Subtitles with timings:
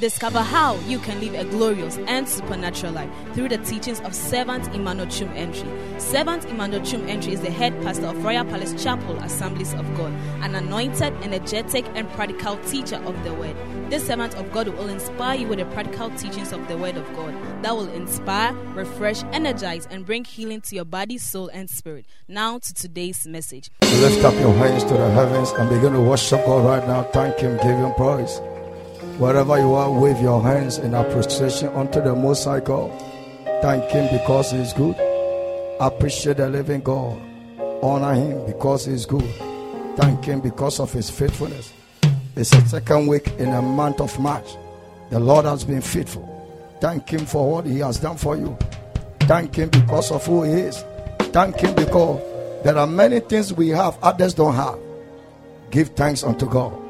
[0.00, 4.66] Discover how you can live a glorious and supernatural life through the teachings of Servant
[4.74, 5.70] Emmanuel Chum Entry.
[6.00, 10.12] Servant Emmanuel Chum Entry is the head pastor of Royal Palace Chapel Assemblies of God,
[10.42, 13.56] an anointed, energetic, and practical teacher of the Word.
[13.88, 17.06] This servant of God will inspire you with the practical teachings of the Word of
[17.14, 17.32] God
[17.62, 22.04] that will inspire, refresh, energize, and bring healing to your body, soul, and spirit.
[22.26, 23.70] Now to today's message.
[23.82, 27.04] Lift up your hands to the heavens and begin to worship God right now.
[27.04, 28.40] Thank Him, give Him praise.
[29.18, 32.90] Wherever you are, wave your hands in appreciation unto the Most High God.
[33.62, 34.96] Thank Him because He is good.
[35.78, 37.20] Appreciate the living God.
[37.80, 39.22] Honor Him because He is good.
[39.96, 41.72] Thank Him because of His faithfulness.
[42.34, 44.48] It's the second week in the month of March.
[45.10, 46.28] The Lord has been faithful.
[46.80, 48.58] Thank Him for what He has done for you.
[49.20, 50.84] Thank Him because of who He is.
[51.20, 52.20] Thank Him because
[52.64, 54.78] there are many things we have others don't have.
[55.70, 56.83] Give thanks unto God.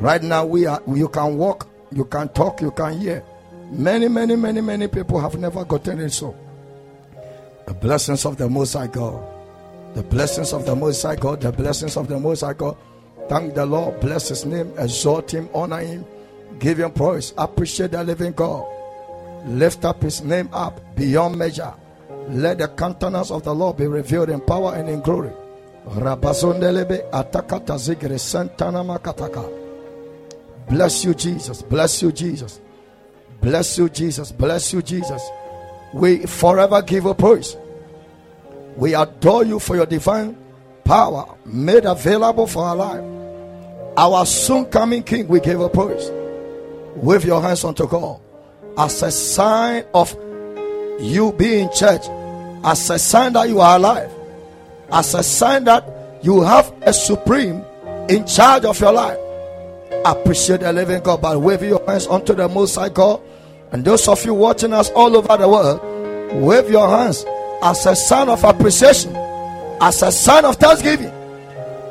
[0.00, 0.80] Right now, we are.
[0.86, 3.24] You can walk, you can talk, you can hear.
[3.72, 6.36] Many, many, many, many people have never gotten it so.
[7.66, 9.22] The blessings of the Most High God,
[9.94, 12.76] the blessings of the Most High God, the blessings of the Most High God.
[13.28, 16.04] Thank the Lord, bless His name, exalt Him, honor Him,
[16.60, 18.66] give Him praise, appreciate the living God,
[19.46, 21.74] lift up His name up beyond measure.
[22.28, 25.32] Let the countenance of the Lord be revealed in power and in glory.
[25.88, 29.57] Rabazondelebe atakata zigre santana makataka.
[30.68, 31.62] Bless you, Jesus.
[31.62, 32.60] Bless you, Jesus.
[33.40, 34.32] Bless you, Jesus.
[34.32, 35.22] Bless you, Jesus.
[35.92, 37.56] We forever give a praise.
[38.76, 40.36] We adore you for your divine
[40.84, 43.04] power made available for our life.
[43.96, 46.10] Our soon coming King, we give a praise.
[46.96, 48.20] Wave your hands unto God
[48.76, 50.14] as a sign of
[51.00, 52.06] you being church,
[52.64, 54.10] as a sign that you are alive,
[54.90, 55.84] as a sign that
[56.22, 57.64] you have a supreme
[58.08, 59.18] in charge of your life.
[60.04, 63.20] Appreciate the living God by waving your hands unto the Most High God.
[63.72, 67.24] And those of you watching us all over the world, wave your hands
[67.62, 69.14] as a sign of appreciation,
[69.80, 71.12] as a sign of thanksgiving,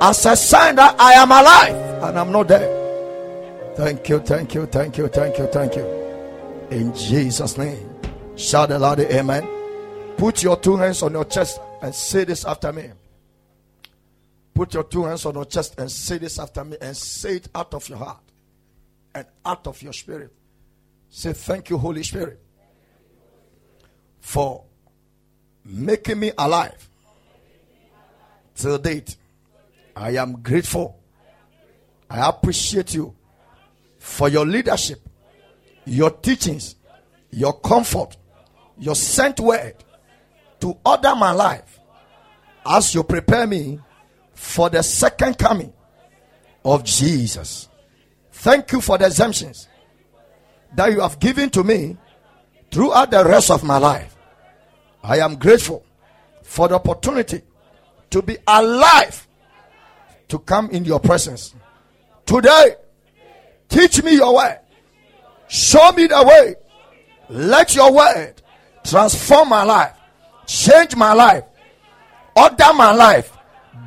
[0.02, 3.76] as a sign that I am alive and I'm not dead.
[3.76, 5.86] Thank you, thank you, thank you, thank you, thank you.
[6.72, 7.90] In Jesus' name.
[8.36, 9.48] Shout aloud, Amen.
[10.18, 12.90] Put your two hands on your chest and say this after me.
[14.58, 17.48] Put your two hands on your chest and say this after me and say it
[17.54, 18.24] out of your heart
[19.14, 20.34] and out of your spirit.
[21.12, 22.42] Say, Thank you, Holy Spirit,
[24.20, 24.64] for
[25.64, 26.90] making me alive
[28.56, 29.16] till date.
[29.96, 31.04] I am grateful.
[32.10, 33.16] I appreciate you
[34.00, 35.08] for your leadership,
[35.86, 36.78] your teachings,
[37.30, 38.18] your comfort,
[38.80, 39.76] your sent word
[40.62, 41.80] to order my life
[42.66, 43.82] as you prepare me
[44.38, 45.74] for the second coming
[46.64, 47.68] of Jesus.
[48.32, 49.68] Thank you for the exemptions
[50.76, 51.98] that you have given to me
[52.70, 54.16] throughout the rest of my life.
[55.04, 55.84] I am grateful
[56.44, 57.42] for the opportunity
[58.12, 59.28] to be alive
[60.28, 61.56] to come in your presence.
[62.26, 62.76] Today,
[63.68, 64.58] teach me your way.
[65.48, 66.56] Show me the way.
[67.30, 68.36] Let your word
[68.84, 69.96] transform my life,
[70.46, 71.44] change my life,
[72.36, 73.37] order my life,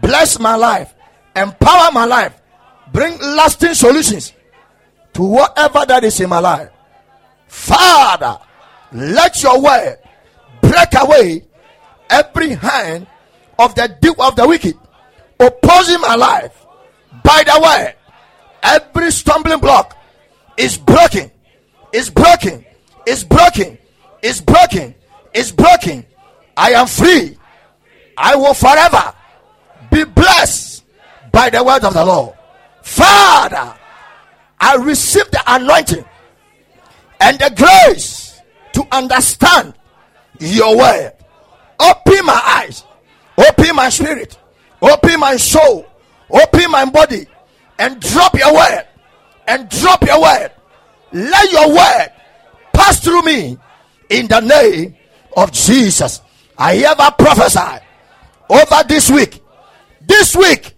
[0.03, 0.95] bless my life,
[1.37, 2.41] empower my life,
[2.93, 4.33] bring lasting solutions
[5.15, 6.71] to whatever that is in my life.
[7.47, 8.39] Father,
[8.93, 9.99] let your word
[10.61, 11.45] break away
[12.09, 13.07] every hand
[13.59, 14.77] of the deep of the wicked
[15.39, 16.67] opposing my life
[17.23, 17.95] by the way,
[18.63, 19.97] Every stumbling block
[20.57, 21.31] is broken,
[21.93, 22.65] is broken,
[23.07, 23.79] is broken,
[24.23, 24.95] is broken,
[25.33, 26.07] is broken.
[26.57, 27.37] I am free.
[28.17, 29.15] I will forever
[29.91, 30.85] be blessed
[31.33, 32.35] by the word of the Lord.
[32.83, 33.77] Father,
[34.59, 36.05] I receive the anointing
[37.21, 38.41] and the grace
[38.73, 39.75] to understand
[40.39, 41.13] your word.
[41.79, 42.85] Open my eyes,
[43.39, 44.39] open my spirit,
[44.83, 45.87] open my soul,
[46.31, 47.27] open my body,
[47.79, 48.87] and drop your word.
[49.47, 50.53] And drop your word.
[51.13, 52.13] Let your word
[52.73, 53.59] pass through me
[54.09, 54.95] in the name
[55.37, 56.21] of Jesus.
[56.57, 57.85] I ever prophesy
[58.49, 59.40] over this week
[60.11, 60.75] this week,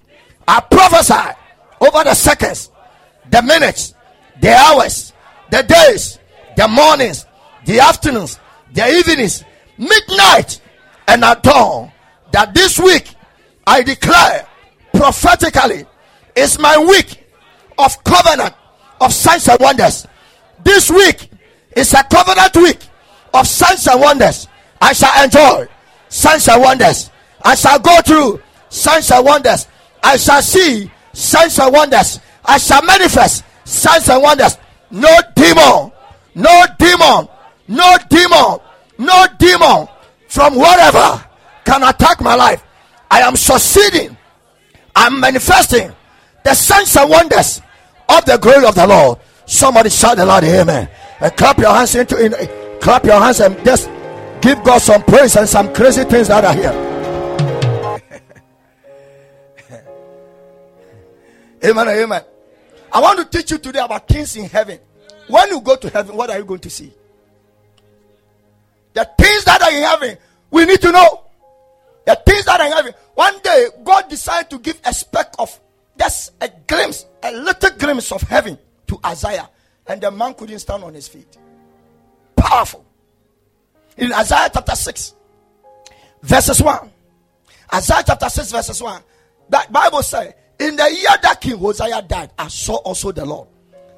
[0.46, 1.34] I prophesy
[1.80, 2.70] over the seconds,
[3.30, 3.94] the minutes,
[4.40, 5.14] the hours,
[5.50, 6.18] the days,
[6.56, 7.24] the mornings,
[7.64, 8.38] the afternoons,
[8.74, 9.42] the evenings,
[9.78, 10.60] midnight,
[11.08, 11.90] and at dawn.
[12.32, 13.14] That this week,
[13.66, 14.46] I declare
[14.92, 15.86] prophetically,
[16.36, 17.24] is my week
[17.78, 18.54] of covenant
[19.00, 20.06] of signs and wonders.
[20.62, 21.30] This week
[21.74, 22.80] is a covenant week
[23.32, 24.46] of signs and wonders.
[24.80, 25.68] I shall enjoy
[26.10, 27.10] signs and wonders.
[27.42, 29.68] I shall go through signs and wonders.
[30.02, 32.20] I shall see signs and wonders.
[32.44, 34.56] I shall manifest signs and wonders.
[34.90, 35.92] No demon
[36.34, 37.28] no demon,
[37.68, 38.58] no demon
[38.98, 39.88] no demon
[40.28, 41.24] from wherever
[41.64, 42.62] can attack my life.
[43.10, 44.16] I am succeeding.
[44.96, 45.92] I'm manifesting
[46.44, 47.60] the signs and wonders
[48.08, 49.18] of the glory of the Lord.
[49.46, 50.88] Somebody shout the Lord, Amen.
[51.20, 53.90] And clap your hands into in, uh, clap your hands and just
[54.40, 56.91] give God some praise and some crazy things that are here.
[61.64, 61.88] Amen.
[61.88, 62.22] Amen.
[62.92, 64.78] I want to teach you today about things in heaven.
[65.28, 66.92] When you go to heaven, what are you going to see?
[68.92, 70.18] The things that are in heaven,
[70.50, 71.24] we need to know.
[72.04, 72.92] The things that are in heaven.
[73.14, 75.58] One day, God decided to give a speck of
[75.98, 79.48] just a glimpse, a little glimpse of heaven to Isaiah.
[79.86, 81.38] And the man couldn't stand on his feet.
[82.36, 82.84] Powerful.
[83.96, 85.14] In Isaiah chapter 6,
[86.22, 86.90] verses 1.
[87.74, 89.02] Isaiah chapter 6, verses 1.
[89.48, 93.48] That Bible says, In the year that King Uzziah died, I saw also the Lord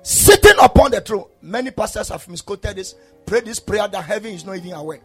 [0.03, 1.27] sitting upon the throne.
[1.43, 2.95] Many pastors have misquoted this,
[3.27, 5.01] prayed this prayer that heaven is not even aware.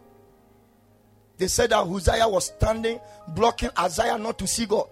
[1.36, 2.98] They said that Uzziah was standing,
[3.28, 4.88] blocking Isaiah not to see God.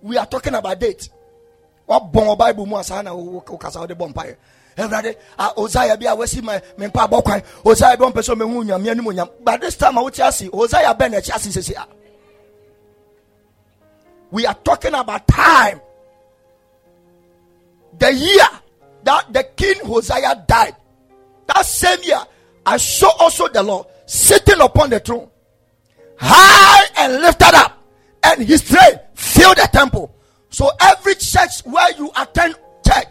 [0.00, 1.10] We are talking about date.
[1.84, 3.10] What bomb Bible mu asana
[3.44, 4.36] ukasa de bomb pie.
[4.74, 7.44] Everybody, ah, Uzziah away see my me pa bokwan.
[7.64, 9.30] Uzziah on person me hu nyam anim nyam.
[9.44, 11.74] But this time I would see Uzziah be na chasi sisi.
[14.30, 15.80] We are talking about time.
[17.98, 18.48] The year
[19.04, 20.76] that the king Uzziah died.
[21.46, 22.20] That same year,
[22.64, 25.30] I saw also the Lord sitting upon the throne,
[26.18, 27.82] high and lifted up,
[28.24, 30.14] and his train filled the temple.
[30.50, 32.56] So every church where you attend
[32.86, 33.06] church,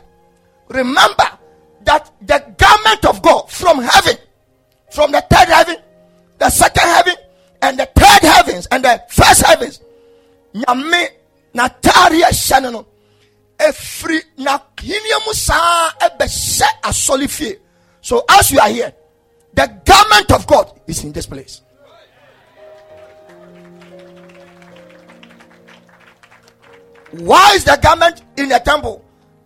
[0.70, 1.26] remember
[1.84, 4.18] that the garment of God from heaven,
[4.92, 5.78] from the third heaven,
[6.38, 7.16] the second heaven,
[7.62, 9.80] and the third heavens, and the first heavens,
[10.54, 11.10] nyame
[11.56, 12.86] hyɛ
[13.58, 17.58] efiri n'ahenia mu saa ɛbɛhyɛ asɔle fie.
[18.02, 18.94] So as you are here
[19.54, 21.62] the garment of god is in this place.
[27.12, 29.04] Why is the garment in the temple?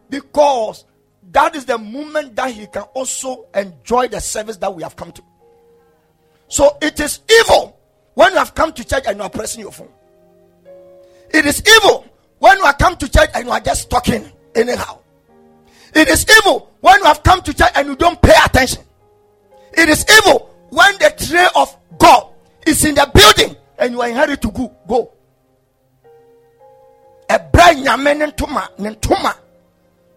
[0.10, 0.86] Because
[1.32, 5.12] that is the moment that he can also enjoy the service that we have come
[5.12, 5.22] to.
[6.48, 7.80] So it is evil
[8.16, 9.90] when you have come to church and you are pressing your phone.
[11.30, 12.06] It is evil
[12.40, 14.98] when you have come to church and you are just talking anyhow.
[15.94, 18.84] It is evil when you have come to church and you don't pay attention.
[19.74, 22.28] It is evil when the tray of God
[22.66, 24.74] is in the building and you are in hurry to go.
[24.88, 25.14] Go.
[27.30, 29.32] ɛbrɛ nyame ne ntoma ne ntoma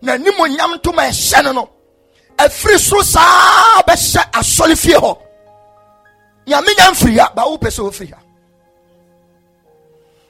[0.00, 1.68] na nimu nyam ntoma ɛhyɛ no no
[2.38, 5.18] ɛfiri soro saa bɛhyɛ asɔre fie hɔ
[7.34, 8.21] ba wopɛ sɛ wofiri ha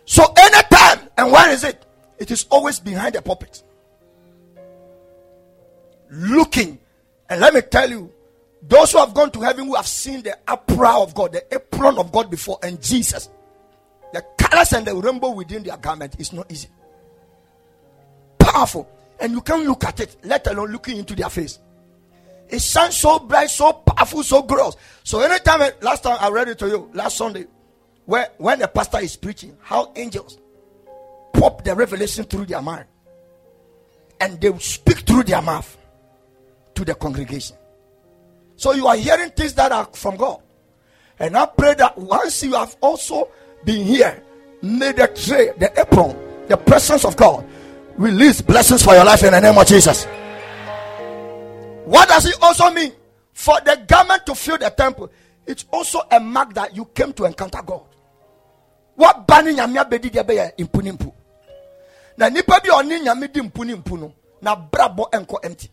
[0.05, 1.85] so anytime, and where is it?
[2.19, 3.63] It is always behind the pulpit.
[6.11, 6.79] Looking.
[7.29, 8.13] And let me tell you,
[8.63, 11.99] those who have gone to heaven who have seen the apron of God, the apron
[11.99, 13.29] of God before, and Jesus,
[14.13, 16.69] the colors and the rainbow within their garment is not easy.
[18.39, 18.89] Powerful.
[19.19, 21.59] And you can't look at it, let alone looking into their face.
[22.49, 24.77] It shines so bright, so powerful, so gross.
[25.05, 27.47] So anytime, last time I read it to you, last Sunday,
[28.07, 30.39] where when the pastor is preaching, how angels
[31.33, 32.87] pop the revelation through their mind
[34.21, 35.77] and they speak through their mouth
[36.75, 37.57] to the congregation.
[38.57, 40.41] So you are hearing things that are from God.
[41.19, 43.29] And I pray that once you have also
[43.65, 44.23] been here,
[44.63, 46.17] may the tray, the apron,
[46.49, 47.45] the presence of God
[47.97, 50.05] release blessings for your life in the name of Jesus.
[51.85, 52.93] What does it also mean?
[53.33, 55.11] For the garment to fill the temple,
[55.47, 57.83] it's also a mark that you came to encounter God.
[58.97, 61.13] What banning nyame abedi de be impu ni mpu.
[62.17, 65.71] Na nipa bi oni nyame di mpu ni mpu no, na brabo enko empty.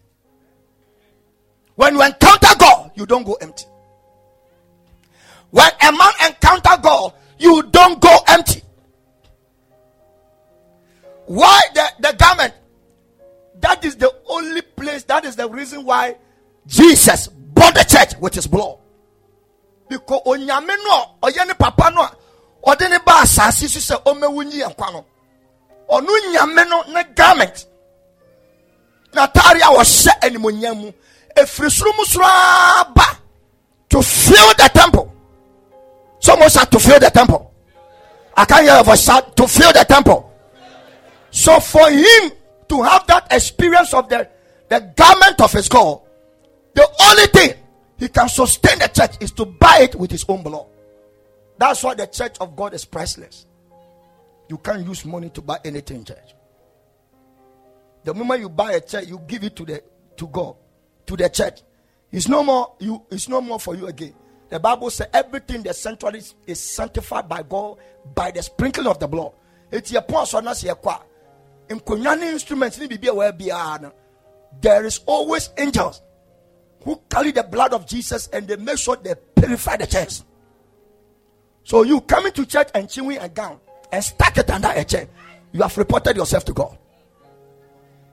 [1.76, 3.66] When you encounter God, you don't go empty.
[5.52, 8.62] When a man encounter God, you don't go empty.
[11.26, 12.54] Why the, the garment?
[13.62, 16.18] That is the only place, that is the reason why
[16.68, 18.78] Jesus bought the church with his blood.
[19.88, 22.08] Because onyame no, oyene papa no,
[22.66, 25.06] ɔde ne ba asase so sɛ ɔmɛwu nyi nkwa no.
[25.90, 27.66] Ɔno nyame no ne garment.
[29.14, 30.92] N'ataare a wɔhyɛ animonyam mu
[31.36, 33.18] efiri soro mu soro aba
[33.90, 35.14] to fill the temple.
[36.20, 37.52] Someone said to fill the temple.
[38.36, 40.32] I can't hear to fill the temple.
[41.32, 42.32] So for him
[42.70, 44.28] to have that experience of the
[44.70, 46.00] the garment of his god
[46.76, 47.54] the only thing
[47.98, 50.66] he can sustain the church is to buy it with his own blood
[51.60, 53.46] that's why the church of God is priceless.
[54.48, 56.34] You can't use money to buy anything, in church.
[58.06, 59.84] The moment you buy a church, you give it to the
[60.16, 60.56] to God,
[61.06, 61.62] to the church.
[62.12, 63.06] It's no more you.
[63.12, 64.16] It's no more for you again.
[64.50, 67.78] The Bible says everything the sanctuary is, is sanctified by God
[68.16, 69.34] by the sprinkling of the blood.
[69.72, 71.02] It's your point so nas kwa.
[71.70, 71.80] In
[72.24, 72.80] instruments
[74.62, 76.02] there is always angels
[76.84, 80.22] who carry the blood of Jesus and they make sure they purify the church.
[81.70, 83.60] So you coming to church and chewing a gown
[83.92, 85.08] and stuck it under a chair,
[85.52, 86.76] you have reported yourself to God.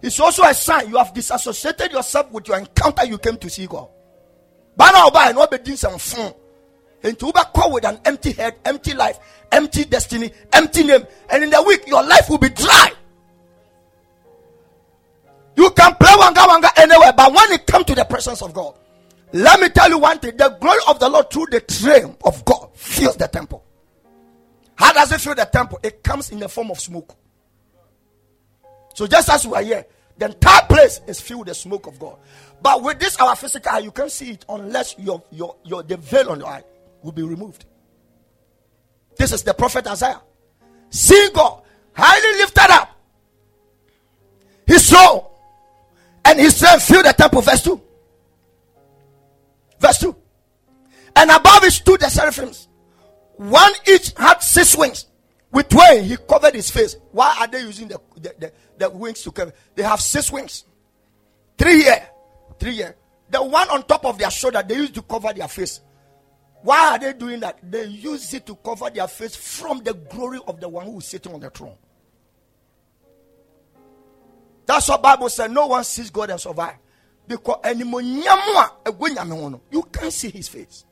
[0.02, 3.66] It's also a sign you have disassociated yourself with your encounter you came to see
[3.66, 3.88] God.
[4.76, 6.34] But now, by no be doing some fun.
[7.02, 9.18] And to call with an empty head, empty life,
[9.50, 12.92] empty destiny, empty name, and in the week your life will be dry.
[15.56, 18.74] You can play wanga wanga anywhere, but when it comes to the presence of God,
[19.42, 22.44] let me tell you one thing: the glory of the Lord through the train of
[22.44, 23.64] God fills the temple.
[24.76, 25.80] How does it fill the temple?
[25.82, 27.16] It comes in the form of smoke.
[28.94, 29.86] So just as we are here,
[30.18, 32.18] the entire place is filled with the smoke of God.
[32.62, 35.96] But with this our physical eye, you can't see it unless your your your the
[35.96, 36.64] veil on your eye
[37.02, 37.64] will be removed.
[39.16, 40.20] This is the prophet Isaiah.
[40.90, 41.62] Seeing God
[41.92, 42.96] highly lifted up.
[44.66, 45.26] He saw
[46.24, 47.80] and he said, Fill the temple, verse 2.
[49.78, 50.16] Verse 2.
[51.16, 52.68] And above it stood the seraphims.
[53.36, 55.06] One each had six wings.
[55.52, 56.96] With twain he covered his face.
[57.12, 59.52] Why are they using the, the, the, the wings to cover?
[59.74, 60.64] They have six wings.
[61.56, 62.08] Three here.
[62.58, 62.96] Three here.
[63.30, 65.80] The one on top of their shoulder, they use to cover their face.
[66.62, 67.58] Why are they doing that?
[67.62, 71.06] They use it to cover their face from the glory of the one who is
[71.06, 71.76] sitting on the throne.
[74.66, 75.52] That's what Bible said.
[75.52, 76.74] No one sees God and survive.
[77.28, 77.58] Because
[79.70, 80.84] you can't see his face.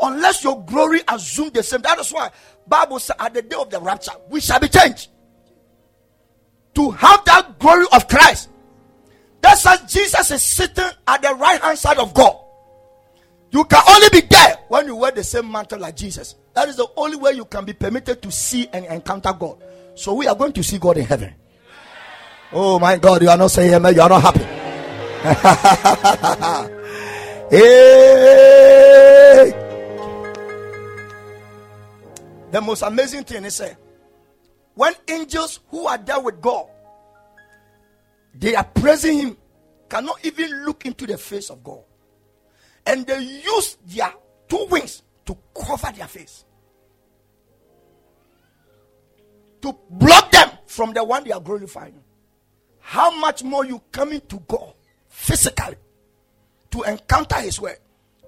[0.00, 1.82] Unless your glory assume the same.
[1.82, 2.30] That is why
[2.66, 5.08] Bible said at the day of the rapture, we shall be changed.
[6.74, 8.48] To have that glory of Christ.
[9.42, 12.36] That's why Jesus is sitting at the right hand side of God.
[13.50, 16.36] You can only be there when you wear the same mantle like Jesus.
[16.54, 19.62] That is the only way you can be permitted to see and encounter God.
[19.96, 21.34] So we are going to see God in heaven.
[22.52, 23.94] Oh my God, you are not saying amen.
[23.94, 24.59] You are not happy.
[27.50, 29.52] hey.
[32.50, 33.76] The most amazing thing is say,
[34.74, 36.68] when angels who are there with God,
[38.34, 39.36] they are praising Him,
[39.90, 41.82] cannot even look into the face of God,
[42.86, 44.14] and they use their
[44.48, 46.46] two wings to cover their face.
[49.60, 52.00] To block them from the one they are glorifying.
[52.78, 54.72] How much more you coming to God
[55.20, 55.76] physically
[56.70, 57.76] to encounter His word,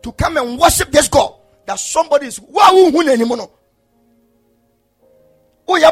[0.03, 1.35] to come and worship this God
[1.67, 2.39] that somebody is.
[5.69, 5.91] Oh yeah,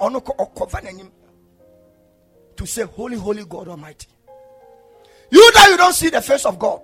[0.00, 1.10] ono ko okova
[2.56, 4.08] to say holy holy God almighty.
[5.30, 6.80] You that you don't see the face of God.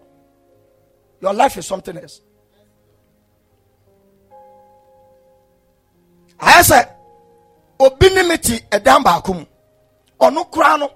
[1.22, 2.20] Your life is something else.
[6.38, 6.88] I said
[7.78, 8.36] obi ne me
[10.20, 10.90] koraa no.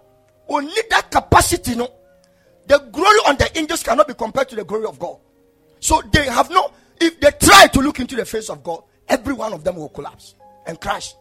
[0.48, 1.88] Oni that capacity no.
[2.66, 5.18] The glory on the angels cannot be compared to the glory of God.
[5.80, 9.34] So they have no if they try to look into the face of God every
[9.34, 10.34] one of them will collapse
[10.66, 11.14] and crash.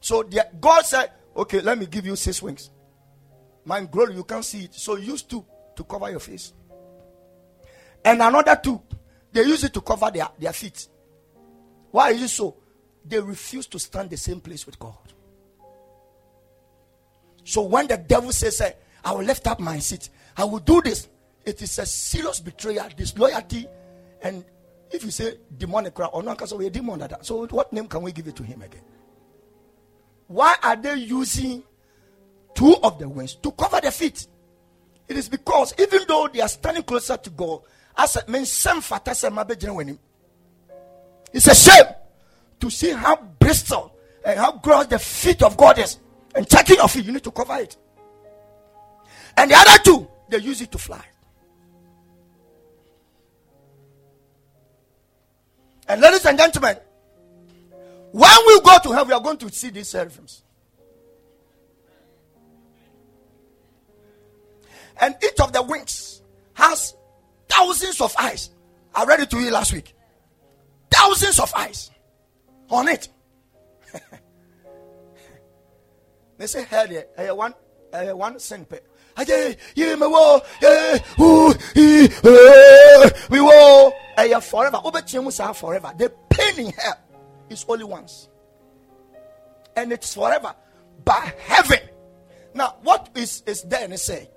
[0.00, 2.70] So the, God said okay let me give you six wings.
[3.64, 4.74] My glory you can't see it.
[4.74, 5.44] So use two
[5.76, 6.52] to cover your face.
[8.04, 8.80] And another two
[9.32, 10.88] they use it to cover their, their feet.
[11.90, 12.56] Why is it so?
[13.04, 14.96] They refuse to stand the same place with God.
[17.46, 18.60] So when the devil says,
[19.04, 21.08] I will lift up my seat, I will do this,
[21.44, 23.68] it is a serious betrayal, disloyalty,
[24.20, 24.44] and
[24.90, 27.24] if you say demonic or not, so we're demon that.
[27.24, 28.82] So what name can we give it to him again?
[30.26, 31.62] Why are they using
[32.52, 34.26] two of the wings to cover their feet?
[35.06, 37.60] It is because even though they are standing closer to God,
[37.96, 38.66] as man, it's
[41.46, 41.84] a shame
[42.58, 46.00] to see how bristle and how gross the feet of God is.
[46.36, 47.76] And checking your feet, you need to cover it.
[49.38, 51.02] And the other two, they use it to fly.
[55.88, 56.76] And ladies and gentlemen,
[58.12, 60.42] when we go to heaven, we are going to see these seraphims.
[65.00, 66.22] And each of the wings
[66.54, 66.94] has
[67.48, 68.50] thousands of eyes.
[68.94, 69.94] I read it to you last week.
[70.90, 71.90] Thousands of eyes
[72.68, 73.08] on it.
[76.38, 77.54] they say, hell hey, hey, one,
[77.92, 78.80] hey, one cent per.
[79.18, 79.24] We
[83.40, 83.92] will.
[84.40, 84.80] Forever.
[85.54, 85.92] Forever.
[85.96, 86.98] The pain in hell
[87.48, 88.28] is only once,
[89.74, 90.54] and it's forever.
[91.04, 91.78] By heaven.
[92.54, 93.84] Now, what is is there?
[93.84, 94.28] And say,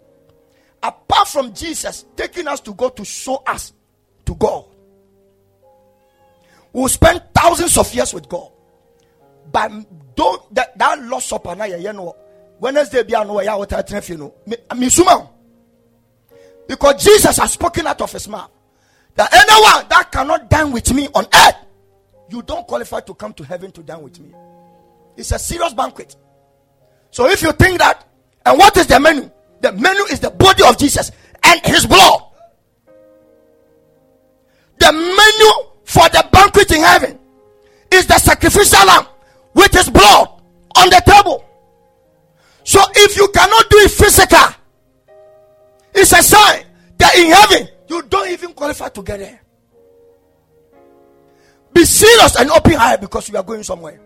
[0.82, 3.74] apart from Jesus taking us to God to show us
[4.26, 4.66] to God,
[6.72, 8.52] we'll spend thousands of years with God.
[9.52, 9.72] But
[10.20, 12.14] don't that, that lost supper now, you know,
[12.60, 14.34] Wednesday be no ya what I you know.
[14.46, 14.90] Me
[16.68, 18.52] Because Jesus has spoken out of his mouth
[19.16, 21.56] that anyone that cannot dine with me on earth,
[22.30, 24.34] you don't qualify to come to heaven to dine with me.
[25.16, 26.18] It's a serious banquet.
[27.12, 28.06] So if you think that,
[28.46, 29.32] and what is the menu?
[29.62, 31.12] The menu is the body of Jesus
[31.44, 32.24] and his blood.
[34.80, 37.20] The menu for the banquet in heaven
[37.92, 39.06] is the sacrificial lamb
[39.54, 40.42] with his blood
[40.78, 41.46] on the table.
[42.64, 44.56] So if you cannot do it physical,
[45.94, 46.66] it's a sign
[46.98, 49.42] that in heaven you don't even qualify to get there.
[51.74, 54.00] Be serious and open eye because you are going somewhere.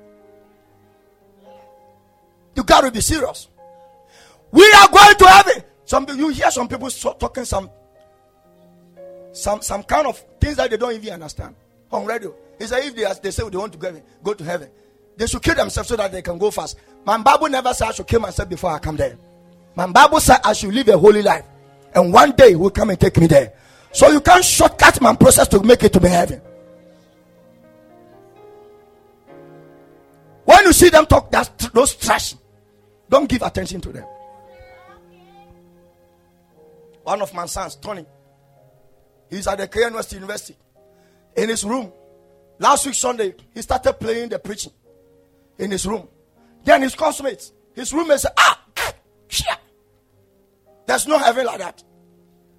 [2.56, 3.48] You got to be serious.
[4.52, 5.64] We are going to heaven.
[5.86, 7.70] Some you hear some people talking some
[9.32, 11.56] some some kind of things that they don't even understand
[11.92, 12.34] on radio.
[12.60, 14.70] He said if they, they say they want to go, go to heaven,
[15.18, 16.78] they should kill themselves so that they can go fast.
[17.06, 19.18] My Bible never said I should kill myself before I come there.
[19.76, 21.46] My Bible said I should live a holy life,
[21.94, 23.54] and one day will come and take me there.
[23.92, 26.42] So you can't shortcut my process to make it to be heaven.
[30.46, 32.36] When you see them talk that those trash,
[33.10, 34.06] don't give attention to them.
[37.04, 38.06] One of my sons, Tony,
[39.30, 40.56] he's at the Korean West University.
[41.36, 41.92] In his room,
[42.60, 44.72] last week Sunday, he started playing the preaching
[45.58, 46.08] in his room.
[46.64, 48.64] Then his classmates, his roommates Ah,
[49.28, 49.48] shit.
[50.86, 51.84] There's no heaven like that.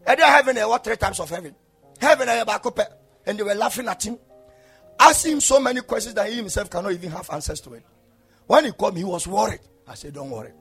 [0.07, 1.55] And they're having a what three times of heaven.
[2.01, 4.19] Heaven and they were laughing at him,
[4.99, 7.85] asking him so many questions that he himself cannot even have answers to it.
[8.47, 9.61] When he called me, he was worried.
[9.87, 10.53] I said, Don't worry.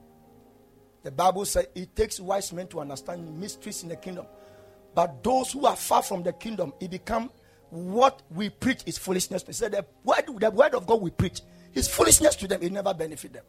[1.03, 4.25] The Bible says it takes wise men to understand mysteries in the kingdom.
[4.95, 7.29] But those who are far from the kingdom, it become
[7.69, 9.43] what we preach is foolishness.
[9.45, 11.41] He said the word, the word of God we preach
[11.73, 12.61] is foolishness to them.
[12.61, 13.43] It never benefit them.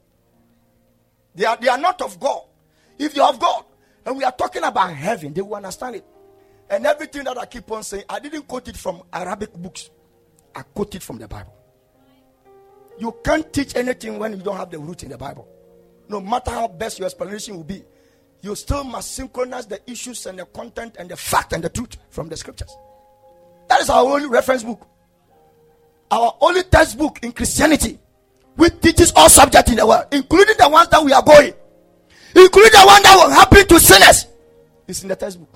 [1.34, 2.42] They are, they are not of God.
[2.98, 3.64] If they are of God,
[4.06, 6.04] and we are talking about heaven, they will understand it.
[6.70, 9.90] And everything that I keep on saying, I didn't quote it from Arabic books.
[10.54, 11.54] I quote it from the Bible.
[12.98, 15.48] You can't teach anything when you don't have the root in the Bible
[16.08, 17.84] no matter how best your explanation will be,
[18.42, 21.96] you still must synchronize the issues and the content and the fact and the truth
[22.10, 22.76] from the scriptures.
[23.68, 24.86] That is our only reference book.
[26.10, 27.98] Our only textbook in Christianity,
[28.56, 31.52] which teaches all subjects in the world, including the ones that we are going,
[32.34, 34.26] including the one that will happen to sinners,
[34.86, 35.48] is in the textbook.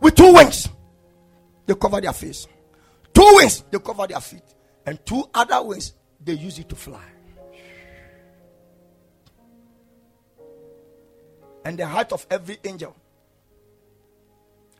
[0.00, 0.68] With two wings,
[1.66, 2.46] they cover their face.
[3.12, 4.42] Two wings, they cover their feet.
[4.86, 5.92] And two other wings,
[6.24, 7.04] they use it to fly.
[11.64, 12.96] And the height of every angel.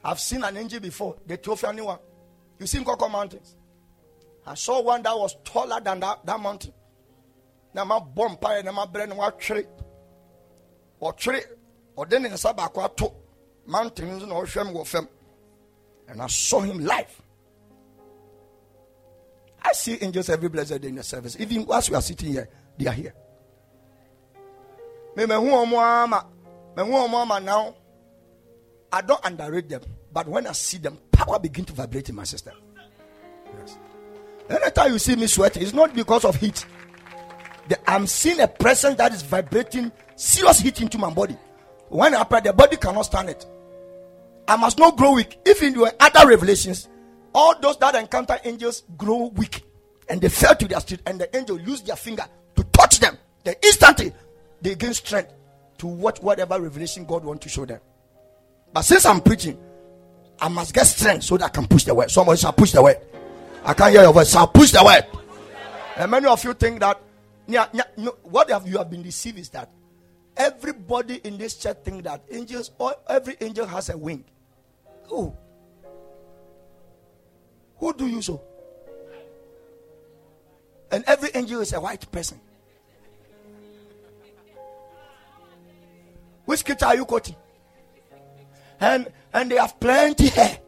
[0.03, 1.99] I've seen an angel before, the Theophany one.
[2.59, 3.57] You see Coco Mountains.
[4.51, 6.73] I saw one that was taller than that, that mountain.
[7.73, 9.63] Bomb pie and my brain was tree.
[10.99, 11.43] Or tree.
[11.95, 13.13] Or then in Sabakwa to
[13.65, 15.07] mountains and ocean with him.
[16.09, 17.23] And I saw him live.
[19.63, 21.37] I see angels every blessed day in the service.
[21.39, 23.15] Even whilst we are sitting here, they are here.
[25.17, 26.13] me me who am
[27.33, 27.77] i Now,
[28.93, 29.83] I don't underrate them,
[30.13, 32.57] but when I see them, power begin to vibrate in my system.
[33.57, 33.79] Yes.
[34.51, 36.67] Anytime you see me sweating, it's not because of heat.
[37.87, 41.37] I'm seeing a presence that is vibrating serious heat into my body.
[41.89, 43.47] When I pray, the body cannot stand it.
[44.49, 45.39] I must not grow weak.
[45.45, 46.89] If in your other revelations,
[47.33, 49.63] all those that encounter angels grow weak
[50.09, 52.25] and they fell to their street, and the angel used their finger
[52.57, 53.17] to touch them.
[53.45, 54.13] Then instantly
[54.61, 55.33] they gain strength
[55.79, 57.81] to watch whatever revelation God wants to show them.
[58.73, 59.57] But since I'm preaching,
[60.41, 62.11] I must get strength so that I can push the word.
[62.11, 62.97] Somebody shall push the word.
[63.65, 64.33] I can't hear your voice.
[64.33, 65.07] Shall push the word.
[65.97, 67.01] And many of you think that
[67.47, 69.71] yeah, yeah, no, what have you have been deceived is that
[70.37, 74.25] everybody in this church think that angels or every angel has a wing.
[75.09, 75.35] Who?
[77.79, 78.41] Who do you so?
[80.93, 82.41] And every angel is a white person.
[86.45, 87.37] Which scripture are you quoting?
[88.81, 90.59] And and they have plenty hair.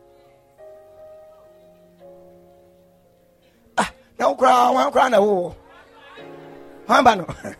[4.22, 5.20] Now cry, one cry now.
[5.20, 5.56] Oh.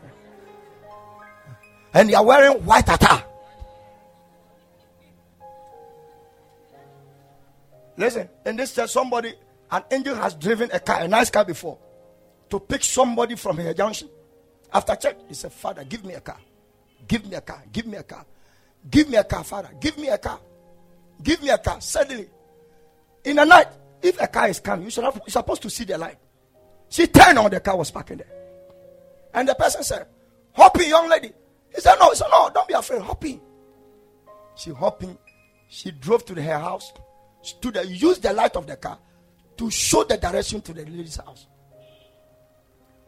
[1.95, 3.23] And they are wearing white attire.
[7.99, 9.35] Listen, in this church, somebody,
[9.71, 11.77] an angel has driven a car, a nice car before,
[12.49, 14.09] to pick somebody from here junction.
[14.73, 16.39] After church, he said, Father, give me a car.
[17.07, 17.63] Give me a car.
[17.71, 18.25] Give me a car.
[18.91, 19.71] Give me a car, Father.
[19.79, 20.41] Give me a car.
[21.23, 21.79] Give me a car.
[21.83, 22.31] Suddenly,
[23.25, 23.69] in the night,
[24.01, 26.17] if a car is coming, you should have, you're supposed to see the light.
[26.93, 28.27] She turned on the car was parking there.
[29.33, 30.07] And the person said,
[30.53, 31.33] Hop in, young lady.
[31.75, 33.01] He said, No, he said, No, don't be afraid.
[33.01, 33.41] Hop in.
[34.55, 35.17] She hopping.
[35.69, 36.93] She drove to her house,
[37.41, 38.99] stood there, used the light of the car
[39.57, 41.47] to show the direction to the lady's house.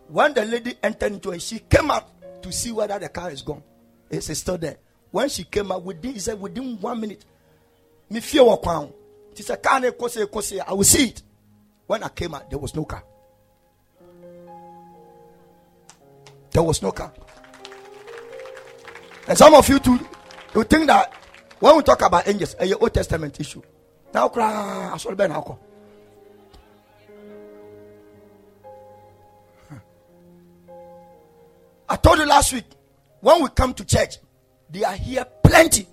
[0.08, 2.08] When the lady entered into it, she came out
[2.42, 3.62] to see whether the car is gone.
[4.08, 4.78] It's still there.
[5.10, 7.26] When she came out, within he said within one minute,
[8.08, 8.94] me fear walk down.
[9.34, 11.22] She said, "Car I will see it."
[11.86, 13.04] When I came out, there was no car.
[16.54, 17.12] There was no car.
[19.26, 19.98] And some of you too,
[20.54, 21.12] you think that
[21.58, 23.60] when we talk about angels, eh, a Old Testament issue.
[24.12, 25.58] Now, cry, I saw the now.
[31.88, 32.64] I told you last week,
[33.20, 34.18] when we come to church,
[34.70, 35.88] they are here plenty.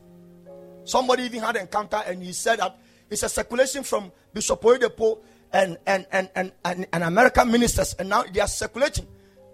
[0.83, 2.77] Somebody even had an encounter and he said that
[3.09, 5.19] it's a circulation from Bishop Oyedepo
[5.51, 9.07] and, and, and, and, and, and American ministers, and now they are circulating.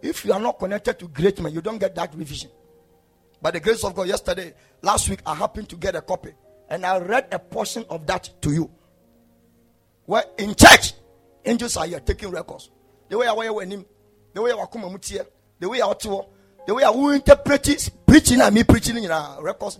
[0.08, 2.50] If you are not connected to great men, you don't get that revision.
[3.42, 6.34] By the grace of God, yesterday, last week, I happened to get a copy
[6.70, 8.72] and I read a portion of that to you.
[10.06, 10.94] Where in church,
[11.44, 12.70] angels are here taking records.
[13.10, 13.86] The way I wear him,
[14.34, 15.26] the way I come mutia,
[15.60, 16.26] the way I to,
[16.66, 19.78] the way I will interpret it, preaching and me preaching in our records.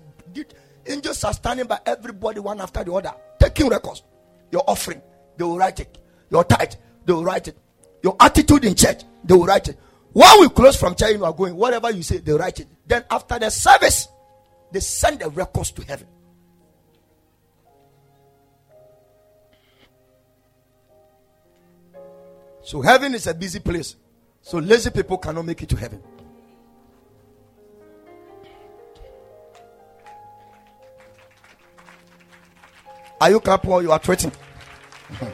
[0.86, 4.04] Angels are standing by everybody one after the other, taking records.
[4.52, 5.02] Your offering,
[5.38, 5.98] they will write it.
[6.30, 6.74] Your tithe,
[7.06, 7.58] they will write it.
[8.04, 9.80] Your attitude in church, they will write it.
[10.14, 12.68] When we close from church, you are going, whatever you say, they write it.
[12.86, 14.08] Then after the service,
[14.72, 16.08] they send the records to heaven.
[22.64, 23.96] So heaven is a busy place.
[24.42, 26.04] So lazy people cannot make it to heaven.
[33.20, 34.34] Are you clapping or you are tweeting?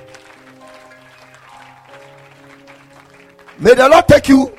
[3.59, 4.55] May the Lord take you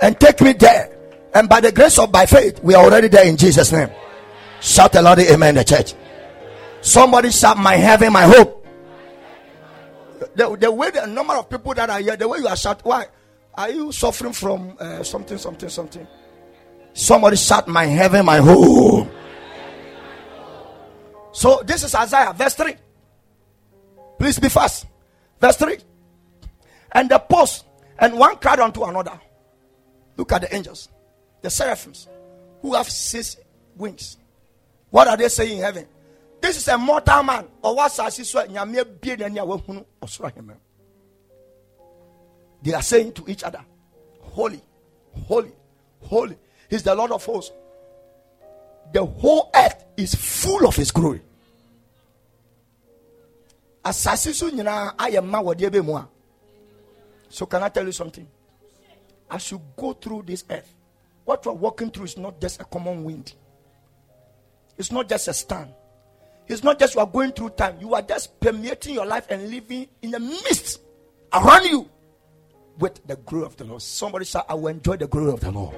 [0.00, 0.92] and take me there.
[1.34, 3.90] And by the grace of by faith, we are already there in Jesus' name.
[4.60, 5.94] Shout a loud amen the church.
[6.80, 8.66] Somebody shout, My heaven, my hope.
[10.34, 12.84] The, the way the number of people that are here, the way you are shouting,
[12.84, 13.06] why?
[13.54, 16.06] Are you suffering from uh, something, something, something?
[16.92, 19.08] Somebody shout, My heaven, my hope.
[21.32, 22.74] So this is Isaiah, verse 3.
[24.18, 24.86] Please be fast.
[25.40, 25.76] Verse 3.
[26.92, 27.66] And the post,
[27.98, 29.20] and one cried unto another.
[30.16, 30.88] Look at the angels,
[31.42, 32.08] the seraphims,
[32.62, 33.36] who have six
[33.76, 34.16] wings.
[34.90, 35.86] What are they saying in heaven?
[36.40, 37.46] This is a mortal man.
[37.62, 37.92] Or what
[42.62, 43.64] They are saying to each other,
[44.20, 44.60] Holy,
[45.26, 45.52] holy,
[46.02, 46.36] holy.
[46.68, 47.52] He's the Lord of hosts.
[48.92, 51.22] The whole earth is full of his glory.
[57.28, 58.26] So can I tell you something?
[59.30, 60.72] As you go through this earth,
[61.24, 63.34] what you are walking through is not just a common wind.
[64.78, 65.72] It's not just a stand.
[66.48, 67.76] It's not just you are going through time.
[67.80, 70.80] You are just permeating your life and living in the midst
[71.32, 71.88] around you
[72.78, 73.82] with the glory of the Lord.
[73.82, 75.74] Somebody say, I will enjoy the glory of the Lord.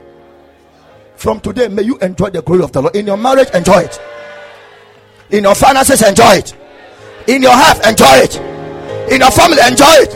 [1.16, 2.96] From today, may you enjoy the glory of the Lord.
[2.96, 4.00] In your marriage, enjoy it.
[5.30, 6.54] In your finances, enjoy it.
[7.26, 8.36] In your health, enjoy it.
[9.10, 10.12] In your family, enjoy it.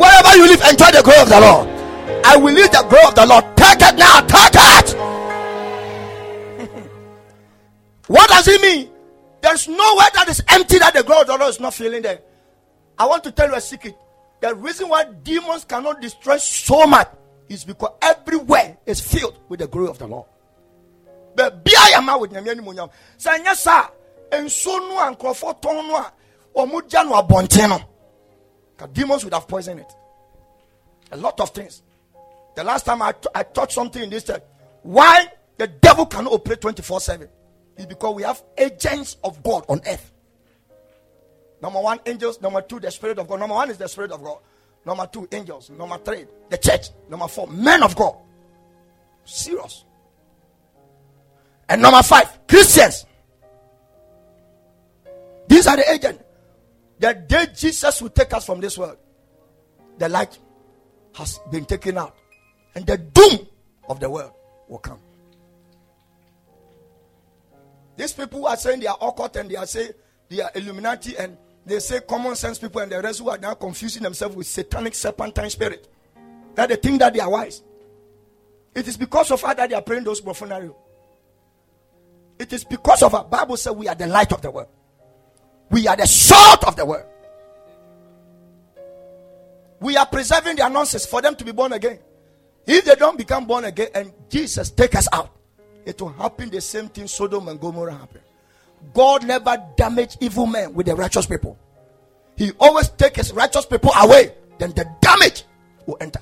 [0.00, 1.75] Wherever you live, enjoy the glory of the Lord.
[2.28, 3.44] I will leave the glory of the Lord.
[3.56, 4.20] Take it now.
[4.26, 4.96] Take it.
[8.08, 8.90] what does it mean?
[9.40, 12.20] There's nowhere that is empty that the glory of the Lord is not filling there.
[12.98, 13.96] I want to tell you a secret.
[14.40, 17.08] The reason why demons cannot destroy so much
[17.48, 20.26] is because everywhere is filled with the glory of the Lord.
[21.36, 23.88] But be I am with nyɛ saa,
[24.32, 26.12] nsuo no a nkurɔfoɔ tɔn no a
[26.56, 27.80] wɔn gya no abɔnten no,
[28.92, 29.92] demons would have poisoned it.
[31.12, 31.82] A lot of things.
[32.56, 34.42] The last time I, t- I taught something in this church,
[34.82, 37.28] why the devil cannot operate 24 7
[37.76, 40.12] is because we have agents of God on earth.
[41.62, 42.40] Number one, angels.
[42.40, 43.40] Number two, the Spirit of God.
[43.40, 44.38] Number one is the Spirit of God.
[44.84, 45.70] Number two, angels.
[45.70, 46.88] Number three, the church.
[47.08, 48.16] Number four, men of God.
[49.24, 49.84] Serious.
[51.68, 53.04] And number five, Christians.
[55.48, 56.22] These are the agents.
[56.98, 58.96] The day Jesus will take us from this world,
[59.98, 60.38] the light
[61.14, 62.16] has been taken out,
[62.76, 63.48] and the doom
[63.88, 64.32] of the world
[64.68, 65.00] will come.
[67.96, 69.92] These people are saying they are occult and they are saying
[70.28, 73.54] they are Illuminati and they say common sense people and the rest who are now
[73.54, 75.88] confusing themselves with satanic serpentine spirit.
[76.54, 77.62] That they think that they are wise.
[78.74, 80.70] It is because of that that they are praying those profanary.
[82.38, 84.68] It is because of our Bible says we are the light of the world.
[85.70, 87.06] We are the salt of the world.
[89.80, 92.00] We are preserving their nonsense for them to be born again.
[92.66, 95.30] If they don't become born again and Jesus take us out,
[95.84, 98.24] it will happen the same thing Sodom and Gomorrah happened.
[98.92, 101.56] God never damage evil men with the righteous people.
[102.36, 104.34] He always take his righteous people away.
[104.58, 105.44] Then the damage
[105.86, 106.20] will enter.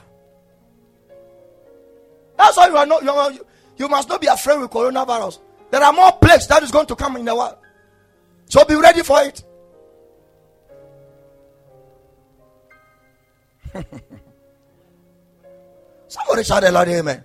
[2.36, 3.02] That's why you are not.
[3.02, 3.32] You, are,
[3.78, 5.40] you must not be afraid with coronavirus.
[5.70, 7.56] There are more plagues that is going to come in the world.
[8.46, 9.42] So be ready for it.
[16.14, 17.24] Somebody shout a loud amen.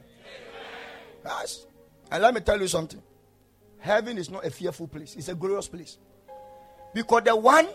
[1.23, 1.67] Yes.
[2.09, 2.99] And let me tell you something.
[3.77, 5.99] Heaven is not a fearful place, it's a glorious place.
[6.91, 7.67] Because the one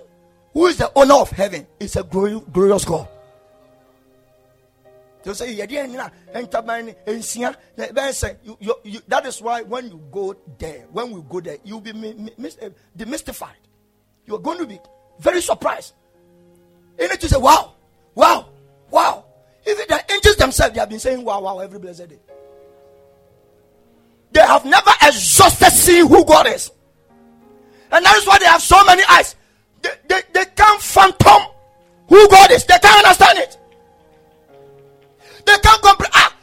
[0.53, 3.07] who is the owner of heaven is a glorious God.
[5.23, 5.67] They say, you,
[9.07, 13.55] that is why when you go there, when we go there, you'll be eh, demystified.
[14.27, 14.81] You're going to be
[15.21, 15.95] very surprised.
[16.99, 17.75] You need to say, wow,
[18.17, 18.49] wow,
[18.91, 19.24] wow.
[19.67, 22.19] Even the angels themselves, they have been saying wow, wow every blessed day.
[24.33, 26.71] They have never exhausted seeing who God is.
[27.93, 29.37] And that is why they have so many eyes.
[29.81, 31.43] They, they, they can't phantom
[32.09, 32.65] who God is.
[32.65, 33.59] They can't understand it.
[35.47, 36.15] They can't comprehend.
[36.15, 36.35] Ah,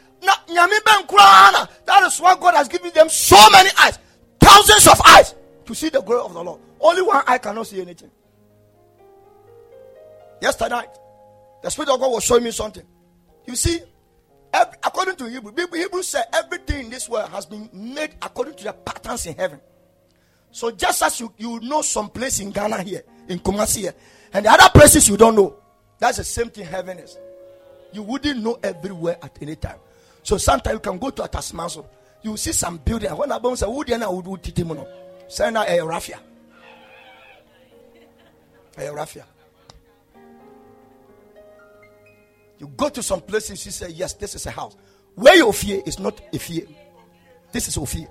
[1.86, 3.98] that is why God has given them so many eyes.
[4.40, 5.34] Thousands of eyes
[5.66, 6.60] to see the glory of the Lord.
[6.80, 8.10] Only one eye cannot see anything.
[10.40, 10.82] Yesterday
[11.62, 12.82] the Spirit of God was showing me something.
[13.46, 13.80] You see,
[14.52, 18.64] every, according to Hebrew, Hebrew said everything in this world has been made according to
[18.64, 19.60] the patterns in heaven.
[20.50, 23.94] So just as you, you know some place in Ghana here, in Kumasi here,
[24.32, 25.56] and the other places you don't know,
[25.98, 27.16] that's the same thing heaven is.
[27.92, 29.78] You wouldn't know everywhere at any time.
[30.22, 31.84] So sometimes you can go to a Tasmanso,
[32.22, 33.10] you see some building.
[33.10, 34.86] When I say, "Who do you would titi mono?"
[35.28, 36.18] Say na a eh, rafia,
[38.76, 39.24] a eh, rafia.
[42.62, 44.76] You go to some places, you say, Yes, this is a house.
[45.16, 46.62] Where you fear is not a fear.
[47.50, 48.06] This is fear.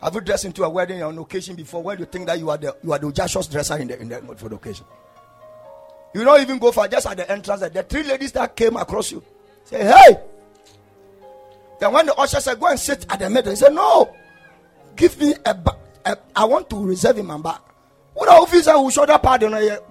[0.00, 2.56] Have you dressed into a wedding on occasion before when you think that you are
[2.56, 4.86] the you are the just dresser in the, in the for the occasion?
[6.14, 7.60] You don't even go for just at the entrance.
[7.62, 9.20] The three ladies that came across you
[9.64, 10.20] say, Hey.
[11.80, 14.14] Then when the usher said, Go and sit at the middle, he said, No,
[14.94, 15.58] give me a,
[16.04, 17.58] a I want to reserve in my bag.
[18.12, 19.82] What officer who showed up at the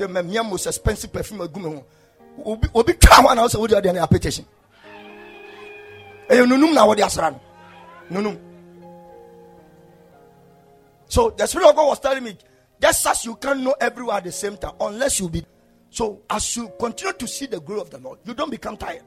[0.00, 0.22] armor?
[0.22, 1.84] Say, me most expensive perfume agu me ho.
[2.44, 4.44] Obi obi twa ho na wo say wo de application.
[6.28, 7.40] Eyo nunum na wo de asra no.
[8.10, 8.38] Nunum.
[11.06, 12.36] So the spirit of God was telling me,
[12.80, 15.44] just as you can't know everywhere at the same time, unless you be.
[15.90, 19.04] So as you continue to see the glory of the Lord, you don't become tired.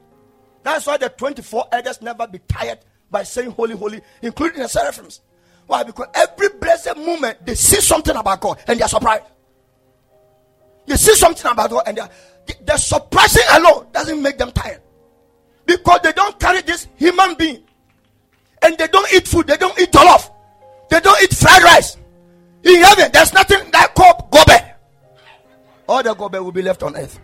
[0.62, 2.78] That's why the 24 elders never be tired
[3.10, 5.20] by saying holy, holy, including the seraphims.
[5.66, 5.82] Why?
[5.82, 9.24] Because every blessed moment they see something about God and they are surprised.
[10.88, 12.10] They see something about God and the,
[12.64, 14.80] the surprising alone doesn't make them tired.
[15.66, 17.62] Because they don't carry this human being.
[18.62, 19.46] And they don't eat food.
[19.46, 20.32] They don't eat jollof.
[20.88, 21.98] They don't eat fried rice.
[22.64, 24.74] In heaven, there's nothing that called gobe.
[25.86, 27.20] All the gobe will be left on earth.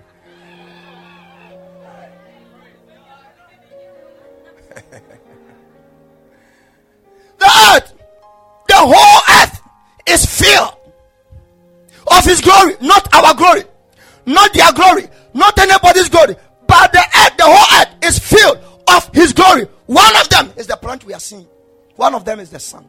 [7.39, 7.95] the earth,
[8.69, 9.61] the whole earth
[10.07, 10.84] is filled
[12.19, 13.63] of his glory, not our glory,
[14.27, 19.09] not their glory, not anybody's glory, but the earth, the whole earth is filled of
[19.13, 19.67] his glory.
[19.87, 21.47] One of them is the plant we are seeing,
[21.97, 22.87] one of them is the sun,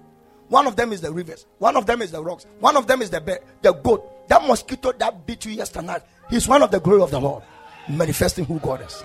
[0.50, 3.02] one of them is the rivers, one of them is the rocks, one of them
[3.02, 5.98] is the bear, the goat, that mosquito that beat you yesterday.
[6.30, 7.44] He's one of the glory of the Lord,
[7.90, 9.04] manifesting who God is.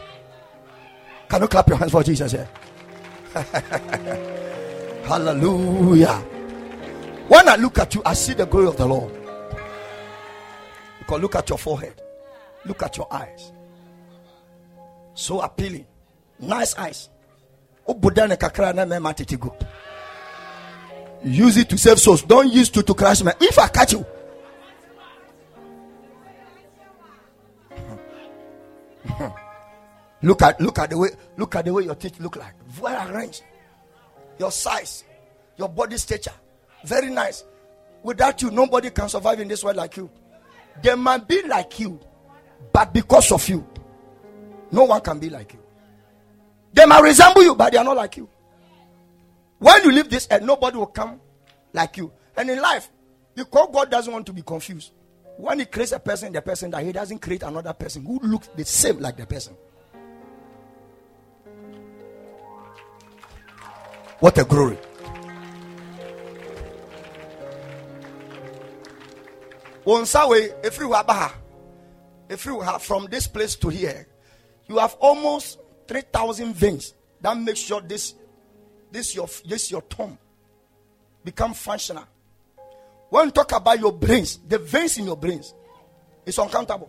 [1.29, 2.49] Can you clap your hands for Jesus here?
[5.05, 6.17] Hallelujah.
[7.29, 9.20] When I look at you, I see the glory of the Lord.
[11.19, 12.01] Look at your forehead,
[12.65, 13.53] look at your eyes.
[15.15, 15.87] So appealing.
[16.39, 17.11] Nice eyes.
[21.23, 22.23] Use it to save souls.
[22.23, 23.33] Don't use it to crash me.
[23.41, 24.07] If I catch you,
[30.23, 32.55] look at look at the way look at the way your teeth look like.
[32.81, 33.43] Well arranged.
[34.39, 35.05] Your size,
[35.59, 36.33] your body stature,
[36.87, 37.45] very nice.
[38.03, 40.09] Without you, nobody can survive in this world like you.
[40.83, 42.01] They might be like you,
[42.73, 43.67] but because of you,
[44.71, 45.61] no one can be like you.
[46.73, 48.29] They might resemble you, but they are not like you.
[49.59, 51.21] When you leave this earth, nobody will come
[51.73, 52.13] like you.
[52.37, 52.89] And in life,
[53.35, 54.93] because God doesn't want to be confused,
[55.37, 58.49] when He creates a person, the person that He doesn't create another person who looks
[58.57, 59.55] the same like the person.
[64.21, 64.79] What a glory.
[69.91, 71.35] Onsawe, if you have
[72.29, 74.07] if you have from this place to here,
[74.69, 76.95] you have almost 3,000 veins.
[77.21, 78.15] That make sure this,
[78.93, 80.17] this your, this your tongue
[81.25, 82.05] become functional.
[83.09, 85.55] When you talk about your brains, the veins in your brains,
[86.25, 86.89] it's uncountable.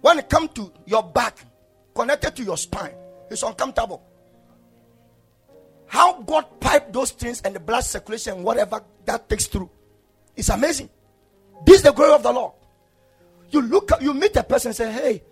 [0.00, 1.44] When it comes to your back,
[1.92, 2.94] connected to your spine,
[3.28, 4.00] it's uncountable.
[5.86, 9.70] How God pipe those things and the blood circulation, whatever that takes through,
[10.36, 10.88] it's amazing.
[11.64, 12.52] This is the glory of the Lord.
[13.50, 15.22] You look, you meet a person and say, "Hey,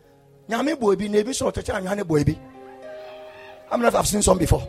[0.48, 2.38] nyame boy bi, nebi so teacher nyame boy bi."
[3.68, 4.66] How many of have seen some before?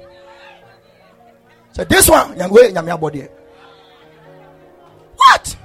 [1.71, 3.27] So this one, nyame nyame body.
[5.15, 5.57] What?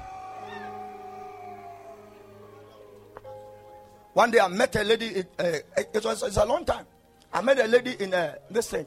[4.12, 5.24] One day I met a lady.
[5.38, 6.84] Uh, it was it's a long time.
[7.32, 8.86] I met a lady in uh, this thing,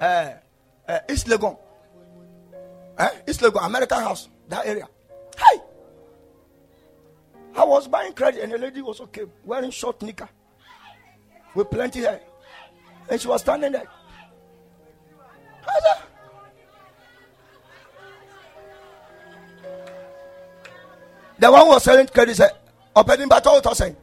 [0.00, 0.30] uh,
[0.88, 1.56] uh, East Legon,
[2.98, 3.10] eh?
[3.28, 4.88] East Legon, American House, that area.
[5.38, 5.69] Hi.
[7.60, 10.28] I was buying credit, and the lady also came wearing short knicker
[11.54, 12.22] with plenty hair,
[13.06, 13.86] and she was standing there.
[15.68, 16.02] I said,
[21.38, 22.52] The one was selling credit said,
[22.96, 23.94] Opening battle tossing.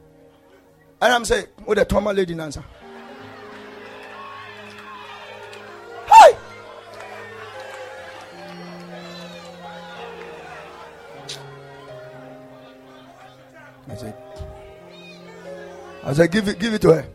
[1.02, 2.64] And I'm saying, with the trauma lady answer.
[6.06, 6.36] Hi.
[16.08, 17.06] I said, give it, give it to her.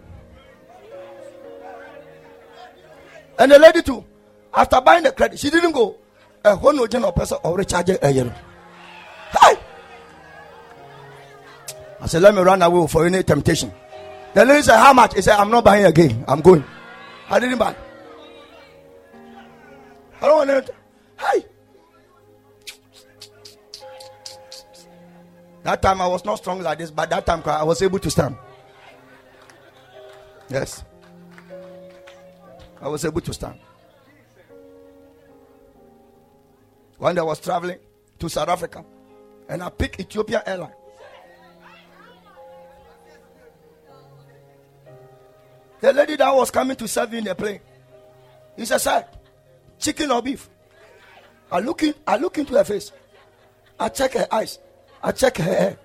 [3.39, 4.05] And the lady too,
[4.53, 5.97] after buying the credit, she didn't go.
[6.45, 8.35] A whole no general person or recharge a year.
[9.31, 9.57] Hi.
[11.99, 13.71] I said, let me run away for any temptation.
[14.35, 15.15] The lady said, how much?
[15.15, 16.23] He said, I'm not buying again.
[16.27, 16.63] I'm going.
[17.31, 17.75] I didn't buy.
[20.21, 20.73] I don't want to.
[21.15, 21.43] Hi.
[25.63, 28.11] That time I was not strong like this, but that time I was able to
[28.11, 28.37] stand.
[30.49, 30.83] Yes.
[32.81, 33.59] I was able to stand.
[36.99, 37.79] Day I was traveling
[38.19, 38.83] to South Africa
[39.49, 40.73] and I picked Ethiopian Airline.
[45.81, 47.59] The lady that was coming to serve me in the plane,
[48.55, 49.05] he said, Sir,
[49.77, 50.49] chicken or beef?
[51.51, 52.93] I look, in, I look into her face.
[53.77, 54.59] I check her eyes.
[55.03, 55.77] I check her hair.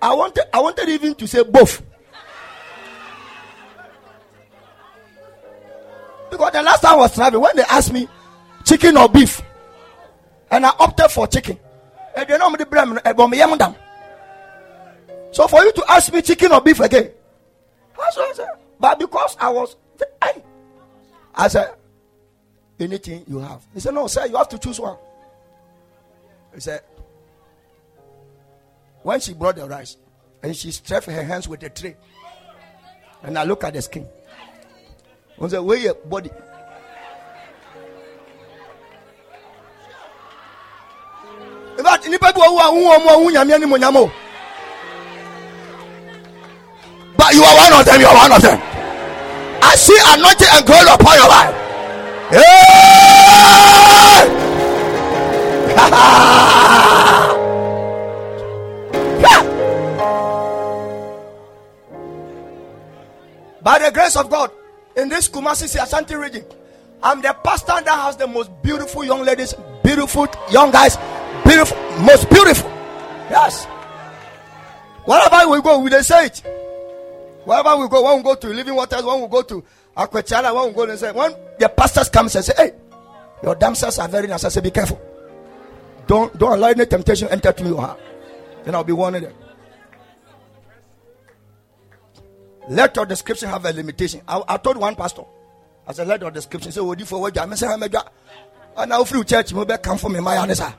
[0.00, 1.82] I wanted, I wanted even to say both.
[6.52, 8.06] The last time I was traveling, when they asked me
[8.64, 9.40] chicken or beef,
[10.50, 11.58] and I opted for chicken.
[15.32, 17.10] So for you to ask me chicken or beef again.
[18.78, 19.76] But because I was,
[20.20, 20.42] I,
[21.34, 21.74] I said,
[22.78, 23.62] anything you have.
[23.72, 24.98] He said, no, sir, you have to choose one.
[26.54, 26.82] He said,
[29.02, 29.96] when she brought the rice
[30.42, 31.96] and she stretched her hands with the tray,
[33.22, 34.06] and I look at the skin.
[35.40, 36.30] I said, where your body?
[41.78, 43.76] In fact, nipa bi wɔ hɔ a ŋun wɔn mu a ŋun nyamia ni mo.
[47.16, 48.00] But you are one of them.
[48.00, 48.58] You are one of them.
[49.62, 51.54] I see anointing and glory upon your life.
[63.62, 64.50] By the grace of God,
[64.96, 66.44] in this Kumasi Ashanti region,
[67.02, 70.96] I'm the pastor that has the most beautiful young ladies, beautiful young guys,
[71.44, 72.70] beautiful, most beautiful.
[73.30, 73.66] Yes.
[75.04, 76.42] Wherever we go, we they say it.
[77.44, 79.64] Wherever we go, one we go to Living Waters, one we go to
[79.96, 82.72] Aquachala, one we go and say, when the pastors come and say, hey,
[83.42, 84.44] your damsels are very nice.
[84.44, 85.00] I say, be careful.
[86.06, 87.98] Don't don't allow any temptation enter to your heart.
[88.64, 89.34] Then I'll be warning them.
[92.68, 94.22] Let your description have a limitation.
[94.26, 95.22] I, I told one pastor,
[95.86, 97.88] I said, let your description say, what do you for what I say, I'm a
[98.76, 100.72] and now free church, maybe come from me, my answer.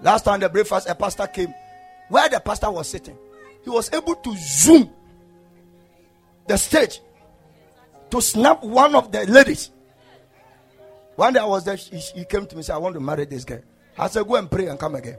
[0.00, 1.52] Last time the breakfast, a pastor came
[2.08, 3.18] where the pastor was sitting,
[3.64, 4.90] he was able to zoom
[6.46, 7.00] the stage
[8.10, 9.70] to snap one of the ladies.
[11.16, 13.00] One day I was there, he, he came to me and said, I want to
[13.00, 13.62] marry this guy.
[13.98, 15.18] I said, Go and pray and come again.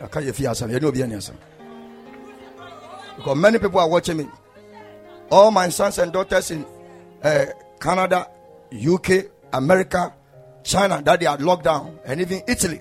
[0.00, 0.70] I can't fear some.
[0.70, 1.16] You know, be any
[3.16, 4.26] Because many people are watching me.
[5.30, 6.64] All my sons and daughters in
[7.22, 7.46] uh,
[7.80, 8.28] Canada,
[8.72, 10.14] UK, America,
[10.62, 12.80] China, that they are locked down, and even Italy.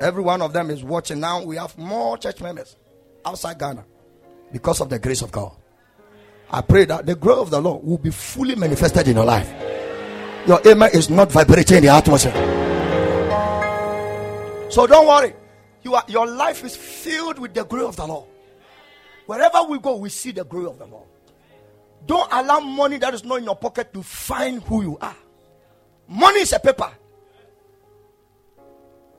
[0.00, 1.42] Every one of them is watching now.
[1.42, 2.76] We have more church members
[3.24, 3.84] outside Ghana
[4.50, 5.52] because of the grace of God.
[6.50, 9.48] I pray that the glory of the Lord will be fully manifested in your life.
[10.46, 12.69] Your amen is not vibrating in the atmosphere.
[14.70, 15.34] So don't worry.
[15.82, 18.28] You are, your life is filled with the glory of the Lord.
[19.26, 21.06] Wherever we go, we see the glory of the Lord.
[22.06, 25.16] Don't allow money that is not in your pocket to find who you are.
[26.08, 26.90] Money is a paper.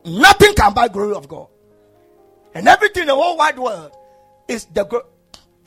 [0.06, 1.48] Nothing can buy glory of God.
[2.54, 3.92] And everything in the whole wide world
[4.48, 5.06] is the glory.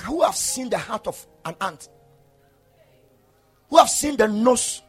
[0.02, 1.88] Who have seen the heart of an ant?
[3.70, 4.82] Who have seen the nose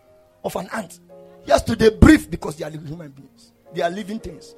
[0.44, 1.00] of an ant?
[1.46, 3.52] Yes, to they breathe because they are human beings.
[3.74, 4.56] They are living things.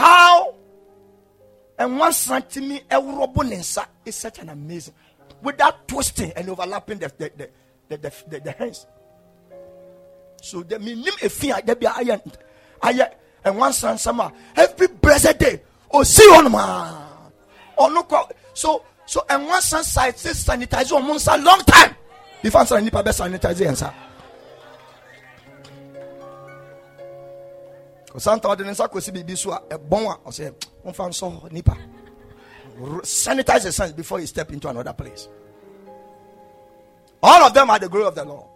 [0.00, 0.54] How?
[1.78, 4.94] And one centime nsa is such an amazing.
[5.42, 7.50] Without twisting and overlapping the the the,
[7.88, 8.86] the, the, the, the hands.
[10.40, 12.18] So the minim efia there be aye
[12.82, 13.10] aye
[13.44, 17.06] and one son summer every blessed day oh see on ma
[17.76, 21.94] oh no so so and one son side say sanitize on months a long time.
[22.42, 23.92] Before san nipa be sanitize yansa
[28.18, 30.54] santa ɔde ne nsa kɔsi biribi so a ɛbɔn a ɔsɛ
[30.84, 31.76] ɔmfa nsɔ nipa
[33.02, 35.28] sanitize the sense before you step into another place.
[37.22, 38.46] All of them are the glory of the lord.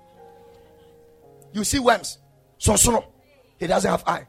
[1.52, 2.18] You see worms
[2.58, 3.04] So sonsono
[3.58, 4.26] he doesn't have eye.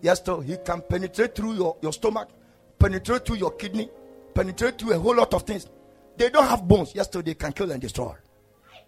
[0.00, 2.30] Yes though he can penetrate through your, your stomach
[2.78, 3.90] penetrate through your kidney
[4.34, 5.66] penetrate through a whole lot of things.
[6.16, 6.92] They don't have bones.
[6.94, 8.14] Yes though they can kill and destroy.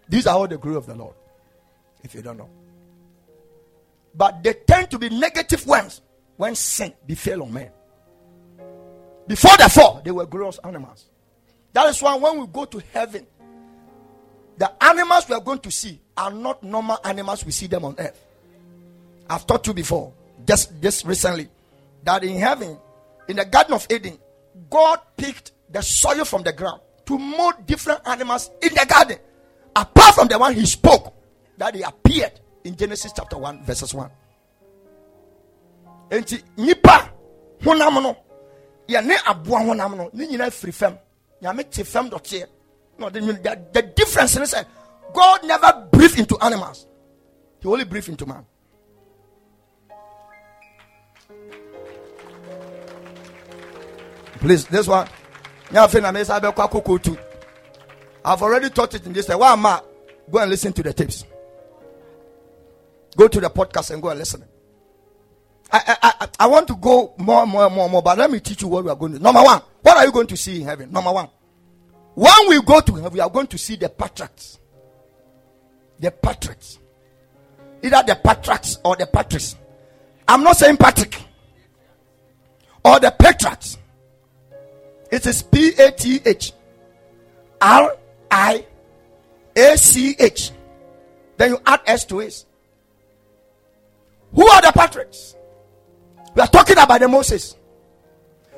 [0.09, 1.13] These are all the glory of the lord
[2.03, 2.49] if you don't know
[4.15, 6.01] but they tend to be negative ones
[6.37, 7.71] when sin befell on men.
[9.27, 11.05] Before the fall, they were glorious animals.
[11.73, 13.25] That is why when we go to heaven,
[14.57, 17.95] the animals we are going to see are not normal animals we see them on
[17.97, 18.25] earth.
[19.29, 20.13] I've taught you before,
[20.45, 21.47] just, just recently,
[22.03, 22.77] that in heaven,
[23.27, 24.17] in the Garden of Eden,
[24.69, 29.17] God picked the soil from the ground to mold different animals in the garden.
[29.73, 31.13] Apart from the one he spoke,
[31.57, 34.09] that he appeared in Genesis chapter 1, verses 1.
[36.11, 37.09] Enti nipa
[37.63, 38.17] honam no
[38.87, 40.97] yɛne aboa honam no ne nyinaa firi fam.
[41.41, 42.19] Nyame te fam the,
[43.73, 44.67] the difference is that
[45.13, 46.85] god never breathed into animals.
[47.61, 48.45] He only breathed into man.
[54.39, 55.07] Please this one
[58.23, 59.81] i've already taught it in this eh, why am I
[60.29, 61.25] go and listen to the tapes
[63.15, 64.43] Go to the podcast and go and listen.
[65.71, 68.67] I, I, I, want to go more, more, more, more, but let me teach you
[68.67, 69.19] what we are going to.
[69.19, 70.91] Number one, what are you going to see in heaven?
[70.91, 71.29] Number one,
[72.13, 74.59] when we go to heaven, we are going to see the patriarchs.
[75.99, 76.79] The patriarchs.
[77.81, 79.55] Either the patriarchs or the patriarchs.
[80.27, 81.21] I'm not saying Patrick.
[82.83, 83.77] Or the patriarchs.
[85.09, 86.53] It is P A T H
[87.61, 87.95] R
[88.29, 88.65] I
[89.55, 90.51] A C H.
[91.37, 92.45] Then you add S to it.
[94.33, 95.35] Who are the patriarchs?
[96.35, 97.55] We are talking about the Moses.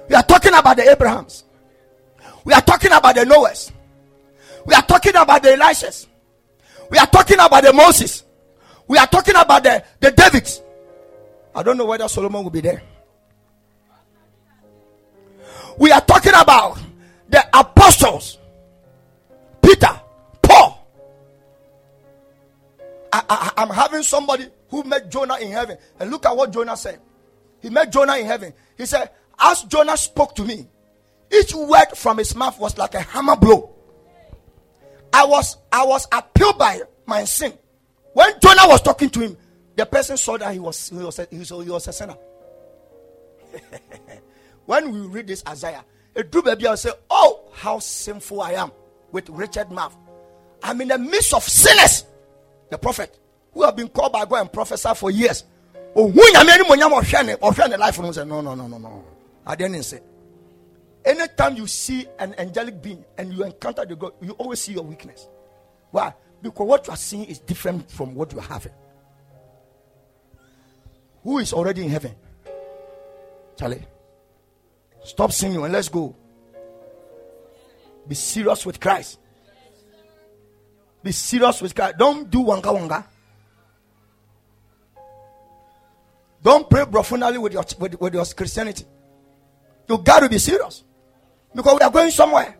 [0.07, 1.43] We are talking about the Abrahams.
[2.45, 3.71] We are talking about the Noahs.
[4.65, 6.07] We are talking about the Elishas.
[6.89, 8.23] We are talking about the Moses.
[8.87, 10.61] We are talking about the, the Davids.
[11.55, 12.81] I don't know whether Solomon will be there.
[15.77, 16.77] We are talking about
[17.29, 18.37] the apostles.
[19.61, 19.99] Peter,
[20.41, 20.87] Paul.
[23.11, 25.77] I, I, I'm having somebody who met Jonah in heaven.
[25.99, 26.99] And look at what Jonah said.
[27.61, 28.53] He met Jonah in heaven.
[28.75, 30.67] He said, As Jonah spoke to me,
[31.31, 33.75] each word from his mouth was like a hammer blow.
[35.13, 37.53] I was I was appealed by my sin.
[38.13, 39.37] When Jonah was talking to him,
[39.75, 42.17] the person saw that he was he was a, he was, he was a sinner.
[44.65, 48.71] when we read this Isaiah, a true baby will say, Oh, how sinful I am
[49.11, 49.95] with wretched mouth.
[50.63, 52.05] I'm in the midst of sinners.
[52.71, 53.19] The prophet
[53.53, 55.43] who have been called by God and prophesied for years.
[55.95, 59.05] Oh, who are the life no, no, no, no, no.
[59.45, 59.99] I didn't say.
[61.05, 64.83] Anytime you see an angelic being and you encounter the God, you always see your
[64.83, 65.27] weakness.
[65.91, 66.13] Why?
[66.41, 68.71] Because what you are seeing is different from what you are having.
[71.23, 72.15] Who is already in heaven?
[73.57, 73.85] Charlie.
[75.03, 76.15] Stop singing and let's go.
[78.07, 79.19] Be serious with Christ.
[81.03, 81.97] Be serious with Christ.
[81.97, 83.05] Don't do wanga wanga.
[86.43, 88.85] Don't pray profanely with your, with, with your Christianity.
[89.87, 90.83] You got to be serious.
[91.55, 92.57] Because we are going somewhere.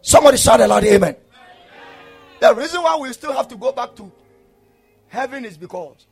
[0.00, 1.16] Somebody shout a amen.
[2.40, 4.10] The reason why we still have to go back to
[5.08, 6.06] heaven is because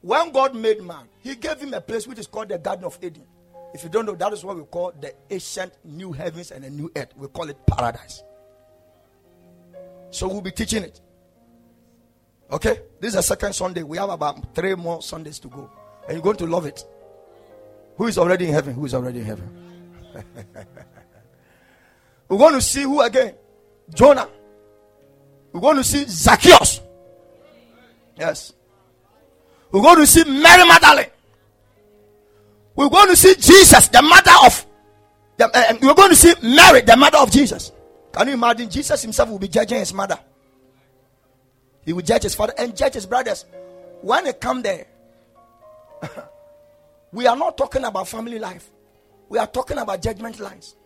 [0.00, 2.98] when God made man, he gave him a place which is called the Garden of
[3.02, 3.24] Eden.
[3.74, 6.70] If you don't know, that is what we call the ancient new heavens and a
[6.70, 7.12] new earth.
[7.16, 8.22] We call it paradise.
[10.10, 11.00] So we'll be teaching it.
[12.52, 12.80] Okay?
[13.00, 13.82] This is the second Sunday.
[13.82, 15.70] We have about three more Sundays to go.
[16.06, 16.84] And you're going to love it.
[17.96, 18.74] Who is already in heaven?
[18.74, 19.94] Who is already in heaven?
[22.28, 23.34] We're going to see who again?
[23.94, 24.28] Jonah.
[25.52, 26.80] We're going to see Zacchaeus.
[28.18, 28.52] Yes.
[29.70, 31.10] We're going to see Mary Magdalene.
[32.74, 34.66] We're going to see Jesus, the mother of.
[35.36, 37.72] The, uh, we're going to see Mary, the mother of Jesus.
[38.12, 38.68] Can you imagine?
[38.68, 40.18] Jesus himself will be judging his mother.
[41.84, 43.44] He will judge his father and judge his brothers.
[44.00, 44.86] When they come there,
[47.12, 48.70] we are not talking about family life.
[49.28, 50.76] We are talking about judgment lines.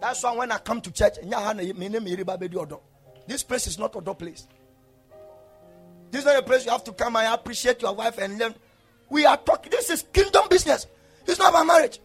[0.00, 1.14] That's why when I come to church,
[3.26, 4.46] this place is not a place.
[6.10, 8.54] This is not a place you have to come and appreciate your wife and learn.
[9.08, 10.86] We are talking, this is kingdom business.
[11.26, 12.00] It's not about marriage.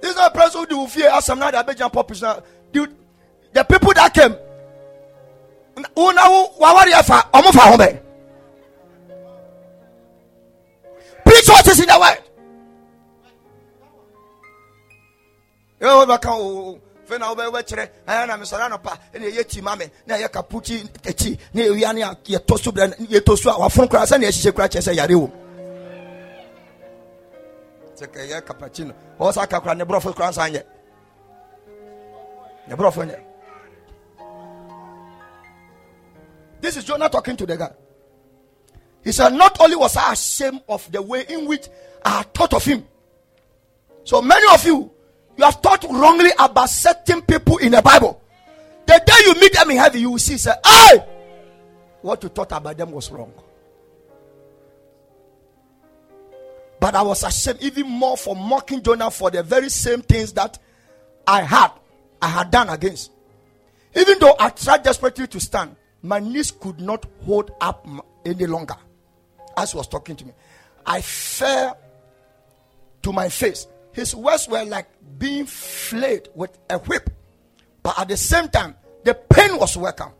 [0.00, 2.22] This is not a place who do fear as I'm not a Belgian purpose.
[2.72, 2.94] Dude,
[3.52, 4.36] the people that came,
[11.24, 12.18] preach what is in the word.
[15.80, 19.60] You know what I fɛ na wobɛwɛ kyerɛ ɛyɛ na mesɔre anɔpa ɛne ɛyɛ ti
[19.60, 23.58] ma me na ɛyɛ kapukyi akyi na ɛwia ne yɛtɔ so berɛ yɛtɔ so a
[23.60, 25.30] wafono koraa sɛne ɛhyehyɛ koraa kyerɛ sɛ yare wom
[27.94, 30.62] sɛ kɛyɛ kapakyi no ɔwɔ sɛ aka koraa ne borɔfo koraa nsa nyɛ
[32.68, 33.18] ne borɔfo nyɛ
[36.60, 37.70] this is Jonah talking to the guy
[39.04, 41.68] he said not only was I ashamed of the way in which
[42.04, 42.86] I had thought of him
[44.04, 44.90] so many of you
[45.36, 48.20] you have thought wrongly about certain people in the Bible.
[48.86, 51.04] The day you meet them in heaven, you will see, say, Hey,
[52.00, 53.32] what you thought about them was wrong.
[56.80, 60.58] But I was ashamed even more for mocking Jonah for the very same things that
[61.26, 61.72] I had,
[62.22, 63.10] I had done against.
[63.94, 67.86] Even though I tried desperately to stand, my knees could not hold up
[68.24, 68.76] any longer.
[69.56, 70.32] As he was talking to me,
[70.84, 71.78] I fell
[73.02, 73.66] to my face.
[73.92, 74.88] His words were like
[75.18, 77.10] being flayed with a whip.
[77.82, 78.74] But at the same time,
[79.04, 80.10] the pain was welcome.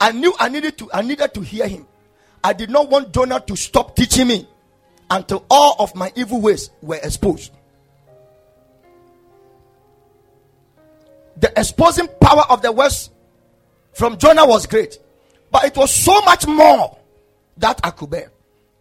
[0.00, 1.86] I knew I needed to I needed to hear him.
[2.42, 4.48] I did not want Jonah to stop teaching me
[5.10, 7.52] until all of my evil ways were exposed.
[11.36, 13.10] The exposing power of the words
[13.94, 14.98] from Jonah was great,
[15.50, 16.98] but it was so much more
[17.56, 18.30] that I could bear.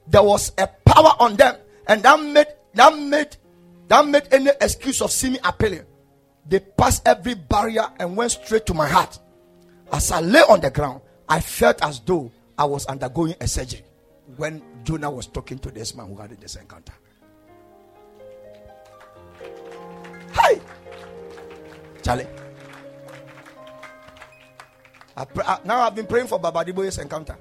[0.08, 1.56] There was a power on them,
[1.88, 3.36] and that made that made
[3.88, 5.86] that made any excuse of seeming appealing.
[6.48, 9.20] They passed every barrier and went straight to my heart.
[9.92, 13.84] As I lay on the ground, I felt as though I was undergoing a surgery
[14.38, 16.94] when Jonah was talking to this man who had this encounter.
[20.34, 20.60] Hi,
[22.02, 22.28] Charlie.
[25.16, 27.38] Pray, I, now I've been praying for Babadiboye's encounter.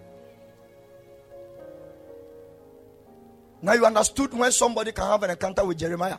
[3.62, 6.18] Now you understood when somebody can have an encounter with Jeremiah.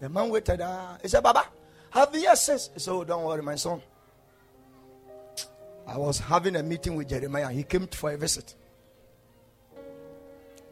[0.00, 0.60] The man waited.
[0.60, 1.46] Uh, he said, Baba,
[1.90, 2.70] have you says?
[2.74, 3.82] He said, Oh, don't worry, my son.
[5.86, 7.48] I was having a meeting with Jeremiah.
[7.50, 8.54] He came for a visit.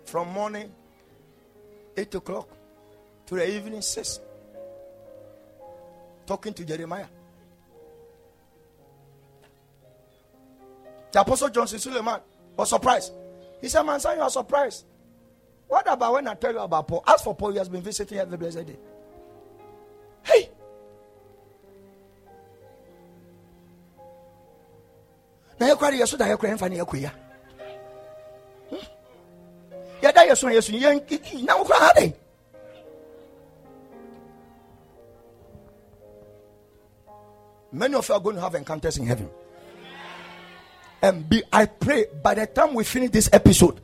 [0.04, 0.72] From morning,
[1.96, 2.48] 8 o'clock,
[3.26, 4.20] to the evening, 6.
[6.26, 7.06] Talking to Jeremiah.
[11.14, 12.20] The Apostle John Johnson Suleman
[12.56, 13.12] was surprised.
[13.60, 14.84] He said, Man, son, you are surprised.
[15.68, 17.04] What about when I tell you about Paul?
[17.06, 18.76] As for Paul, he has been visiting every blessed day.
[20.24, 20.50] Hey!
[25.60, 27.10] na yɛkora de yɛso da yɛkora yɛmfa ne yɛkɔ
[28.70, 28.76] hmm?
[30.02, 31.60] yɛso na
[31.94, 32.14] dɛn
[37.70, 39.30] many of you are going to have encounters in heaven
[41.04, 43.80] and be i pray by the time we finish this episode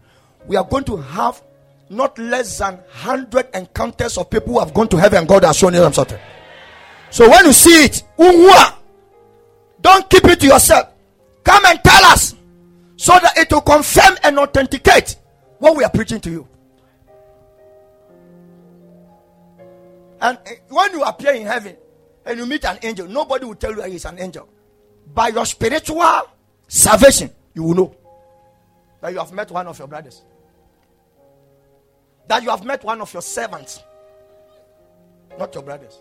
[0.46, 1.42] we are going to have
[1.90, 5.72] not less than 100 encounters of people who have gone to heaven God has shown
[5.72, 6.20] them something.
[7.10, 8.04] So when you see it,
[9.80, 10.88] don't keep it to yourself.
[11.42, 12.36] Come and tell us.
[13.00, 15.16] so that it will confirm and authenticate
[15.58, 16.46] what we are preaching to you.
[20.20, 21.78] And eh, when you appear in heaven
[22.26, 24.46] and you meet an angel, nobody will tell you that he's an angel.
[25.14, 26.02] By your spiritual
[26.70, 27.96] salvation, you will know
[29.00, 30.22] that you have met one of your brothers,
[32.28, 33.82] that you have met one of your servants,
[35.36, 36.00] not your brothers.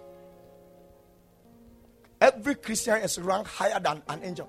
[2.21, 4.47] Every Christian is ranked higher than an angel.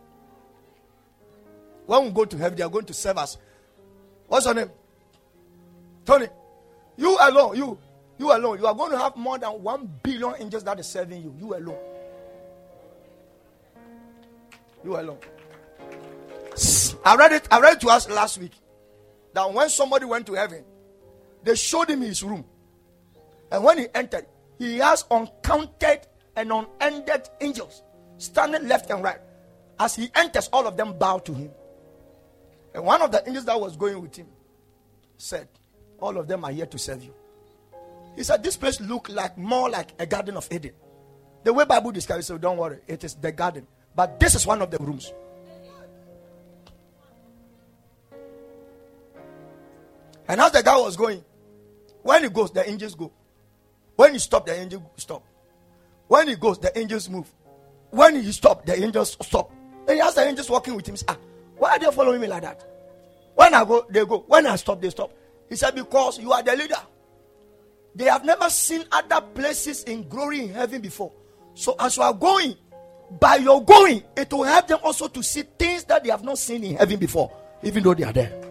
[1.86, 3.38] When we go to heaven, they are going to serve us.
[4.28, 4.70] What's your name?
[6.04, 6.26] Tony.
[6.98, 7.78] You alone, you,
[8.18, 8.58] you alone.
[8.58, 11.34] You are going to have more than one billion angels that is serving you.
[11.38, 11.78] You alone.
[14.84, 15.18] You alone.
[17.04, 17.48] I read it.
[17.50, 18.52] I read it to us last week
[19.34, 20.64] that when somebody went to heaven,
[21.42, 22.44] they showed him his room,
[23.50, 24.26] and when he entered,
[24.58, 27.82] he has uncounted and unended angels
[28.20, 29.18] standing left and right.
[29.78, 31.50] As he enters, all of them bow to him.
[32.74, 34.26] And one of the angels that was going with him
[35.16, 35.48] said,
[35.98, 37.14] All of them are here to serve you.
[38.14, 40.72] He said, This place look like more like a garden of Eden.
[41.42, 43.66] The way Bible describes it, so don't worry, it is the garden.
[43.96, 45.12] But this is one of the rooms.
[50.30, 51.24] And as the guy was going,
[52.02, 53.10] when he goes, the angels go.
[53.96, 55.24] When he stop, the angels stop.
[56.06, 57.28] When he goes, the angels move.
[57.90, 59.50] When he stop, the angels stop.
[59.88, 60.94] And he has the angels walking with him.
[61.08, 61.18] Ah,
[61.56, 62.64] why are they following me like that?
[63.34, 64.20] When I go, they go.
[64.28, 65.12] When I stop, they stop.
[65.48, 66.80] He said, Because you are the leader.
[67.96, 71.10] They have never seen other places in glory in heaven before.
[71.54, 72.54] So as you are going,
[73.18, 76.38] by your going, it will help them also to see things that they have not
[76.38, 77.32] seen in heaven before,
[77.64, 78.49] even though they are there.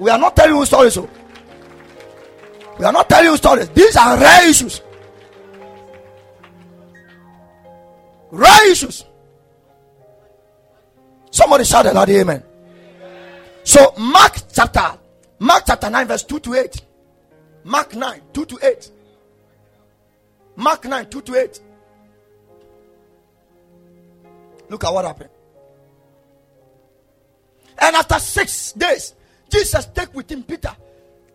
[0.00, 0.94] We are not telling you stories.
[0.94, 1.08] So.
[2.78, 3.68] We are not telling you stories.
[3.70, 4.80] These are rare issues.
[8.30, 9.04] Rare issues.
[11.30, 12.42] Somebody shout a loud amen.
[13.64, 14.98] So Mark chapter,
[15.38, 16.82] Mark chapter 9, verse 2 to 8.
[17.64, 18.90] Mark 9, 2 to 8.
[20.56, 21.60] Mark 9, 2 to 8.
[24.68, 25.30] Look at what happened.
[27.78, 29.14] And after six days,
[29.56, 30.74] Jesus take with him Peter,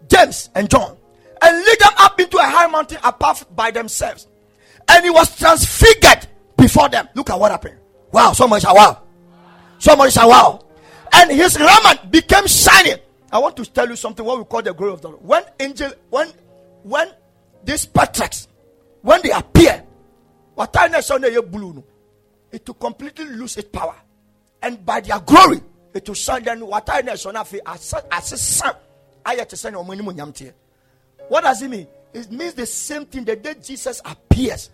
[0.08, 0.96] James, and John
[1.42, 4.28] and lead them up into a high mountain apart by themselves.
[4.88, 7.10] And he was transfigured before them.
[7.16, 7.78] Look at what happened.
[8.12, 9.04] Wow, somebody shout ah, wow.
[9.80, 10.66] Somebody shout ah, wow.
[11.14, 12.98] And his raiment became shining.
[13.32, 15.24] I want to tell you something what we call the glory of the Lord.
[15.24, 16.28] When angel, when
[16.84, 17.10] when
[17.64, 18.48] these patriarchs,
[19.02, 19.84] when they appear,
[20.54, 21.84] what I blue,
[22.52, 23.96] it will completely lose its power.
[24.62, 25.62] And by their glory,
[25.94, 28.76] it will shine then what I know as a sun.
[29.26, 30.02] I have to send your money
[31.32, 31.88] what does it mean?
[32.14, 34.70] It means the same thing the day Jesus appears,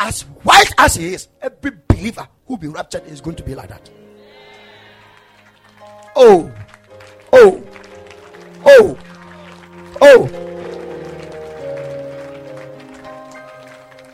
[0.00, 3.68] as white as he is, every believer who be raptured is going to be like
[3.68, 3.88] that.
[6.16, 6.52] Oh,
[7.32, 7.62] oh,
[8.64, 8.98] oh,
[10.00, 10.26] oh.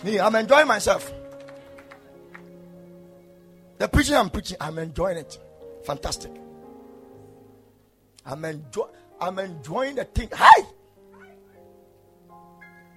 [0.04, 1.10] Me, I'm enjoying myself.
[3.78, 5.38] The preaching I'm preaching, I'm enjoying it.
[5.88, 6.30] Fantastic.
[8.26, 8.90] I'm enjoying.
[9.18, 10.28] I'm enjoying the thing.
[10.34, 10.62] Hi.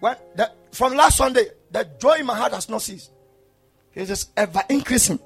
[0.01, 3.11] When the, from last Sunday, the joy in my heart has not ceased.
[3.93, 5.19] It is ever increasing.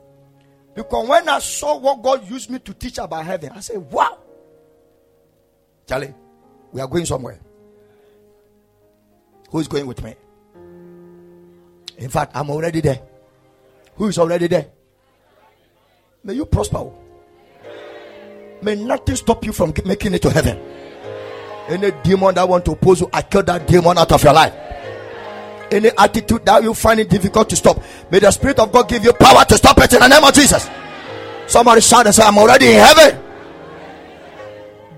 [0.76, 4.20] Because when I saw what God used me to teach about heaven, I said, Wow.
[5.88, 6.14] Charlie,
[6.72, 7.40] we are going somewhere.
[9.50, 10.14] Who is going with me?
[11.98, 13.02] In fact, I'm already there.
[13.96, 14.68] Who is already there?
[16.24, 16.92] May you prosper.
[18.66, 20.58] May nothing stop you from making it to heaven.
[21.68, 24.54] Any demon that want to oppose you, I kill that demon out of your life
[25.72, 27.82] any attitude that you find it difficult to stop.
[28.12, 30.34] May the Spirit of God give you power to stop it in the name of
[30.34, 30.70] Jesus.
[31.48, 33.22] Somebody shout and say, I'm already in heaven.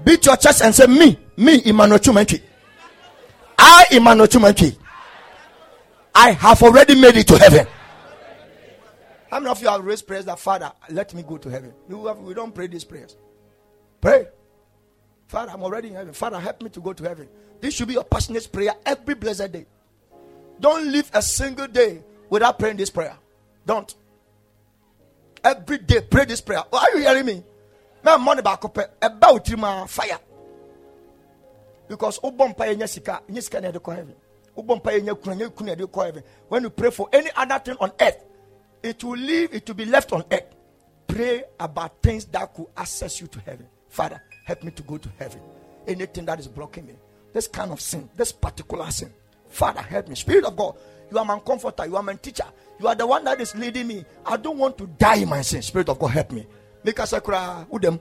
[0.03, 2.41] Beat your chest and say, Me, me, Emmanuel Chumenchi.
[3.57, 4.77] I, Emmanuel Chumenchi.
[6.13, 7.67] I have already made it to heaven.
[9.29, 11.73] How many of you have raised prayers that Father, let me go to heaven?
[11.87, 13.17] We don't pray these prayers.
[14.07, 14.25] Pray.
[15.27, 16.13] Father, I'm already in heaven.
[16.13, 17.27] Father, help me to go to heaven.
[17.59, 19.65] This should be your passionate prayer every blessed day.
[20.61, 23.17] Don't live a single day without praying this prayer.
[23.65, 23.93] Don't.
[25.43, 26.63] Every day, pray this prayer.
[26.71, 27.43] Oh, are you hearing me?
[28.01, 30.19] Man, money back up about you, fire.
[31.89, 34.15] Because Obompa Yasika, Niska the heaven.
[34.57, 36.23] Obompa Yakuna de heaven.
[36.47, 38.23] When you pray for any other thing on earth,
[38.81, 40.55] it will leave, it will be left on earth.
[41.07, 43.67] Pray about things that could access you to heaven.
[43.89, 45.41] Father, help me to go to heaven.
[45.87, 46.95] Anything that is blocking me,
[47.33, 49.13] this kind of sin, this particular sin,
[49.49, 50.15] Father, help me.
[50.15, 50.75] Spirit of God,
[51.09, 52.45] you are my comforter, you are my teacher,
[52.79, 54.05] you are the one that is leading me.
[54.25, 55.61] I don't want to die in my sin.
[55.61, 56.45] Spirit of God, help me.
[56.83, 57.65] Make us a cry.
[57.81, 57.99] Them?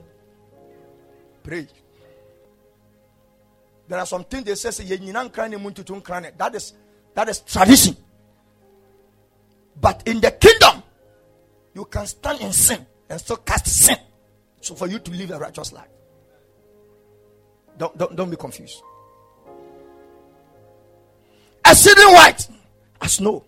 [1.43, 1.67] Pray.
[3.87, 6.73] There are some things they say, that is
[7.13, 7.95] that is tradition.
[9.79, 10.83] But in the kingdom,
[11.73, 13.97] you can stand in sin and still cast sin.
[14.61, 15.87] So for you to live a righteous life.
[17.77, 18.81] Don't, don't, don't be confused.
[21.65, 22.47] Exceeding white
[23.01, 23.43] as snow.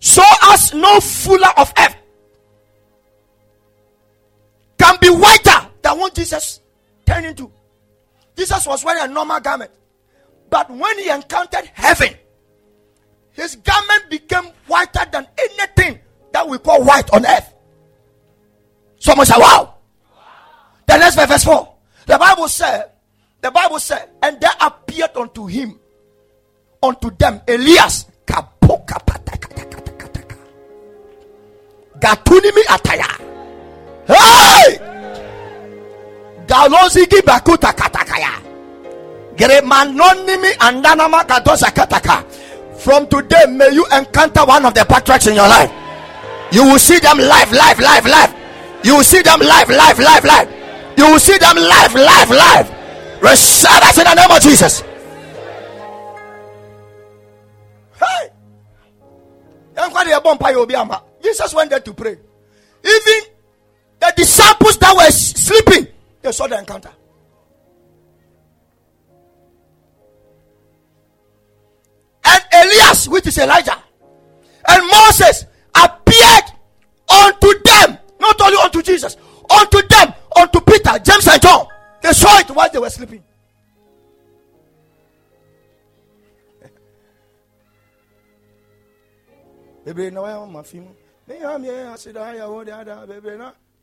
[0.00, 1.96] So as no fuller of earth
[4.78, 6.60] can be whiter than what Jesus
[7.06, 7.50] turned into.
[8.36, 9.70] Jesus was wearing a normal garment.
[10.48, 12.14] But when he encountered heaven,
[13.32, 15.98] his garment became whiter than anything
[16.32, 17.54] that we call white on earth.
[18.98, 19.38] Someone wow.
[19.38, 19.71] wow.
[20.86, 21.74] The next verse, verse 4.
[22.06, 22.90] The Bible said,
[23.40, 25.78] the Bible said, and there appeared unto him,
[26.82, 28.06] unto them, Elias.
[32.02, 33.06] Gatunimi ataya.
[34.08, 34.78] Hey!
[36.46, 38.42] Galozigi bakuta katakaya.
[39.36, 42.24] Gremanonimi andanama kadosa kataka.
[42.78, 45.70] From today, may you encounter one of the patriarchs in your life.
[46.50, 48.34] You will see them live, live, live, live.
[48.82, 50.61] You will see them live, live, live, live.
[51.02, 52.70] You will see them live, live, live.
[53.20, 54.82] Receive us in the name of Jesus.
[57.98, 58.28] Hey.
[61.20, 62.12] Jesus went there to pray.
[62.84, 63.20] Even
[63.98, 65.88] the disciples that were sleeping,
[66.20, 66.92] they saw the encounter.
[72.24, 73.82] And Elias, which is Elijah,
[74.68, 76.44] and Moses appeared
[77.08, 79.16] unto them, not only unto Jesus,
[79.50, 80.11] unto them,
[80.42, 81.66] unto Peter, James, and John.
[82.02, 83.22] They saw it while they were sleeping.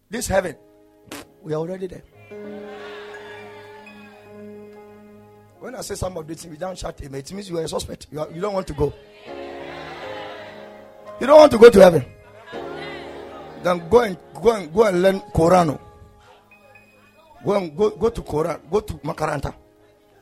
[0.10, 0.56] This heaven,
[1.42, 2.04] we are already there.
[5.60, 7.16] When I say some of these things, we don't shut him.
[7.16, 8.08] It means you are a suspect.
[8.12, 8.94] You, are, you don't want to go.
[11.20, 12.06] You don't want to go to heaven.
[13.62, 15.78] Then go and go and go and learn Quran.
[17.46, 18.60] Go go, go to Quran.
[18.70, 19.54] Go to Makaranta.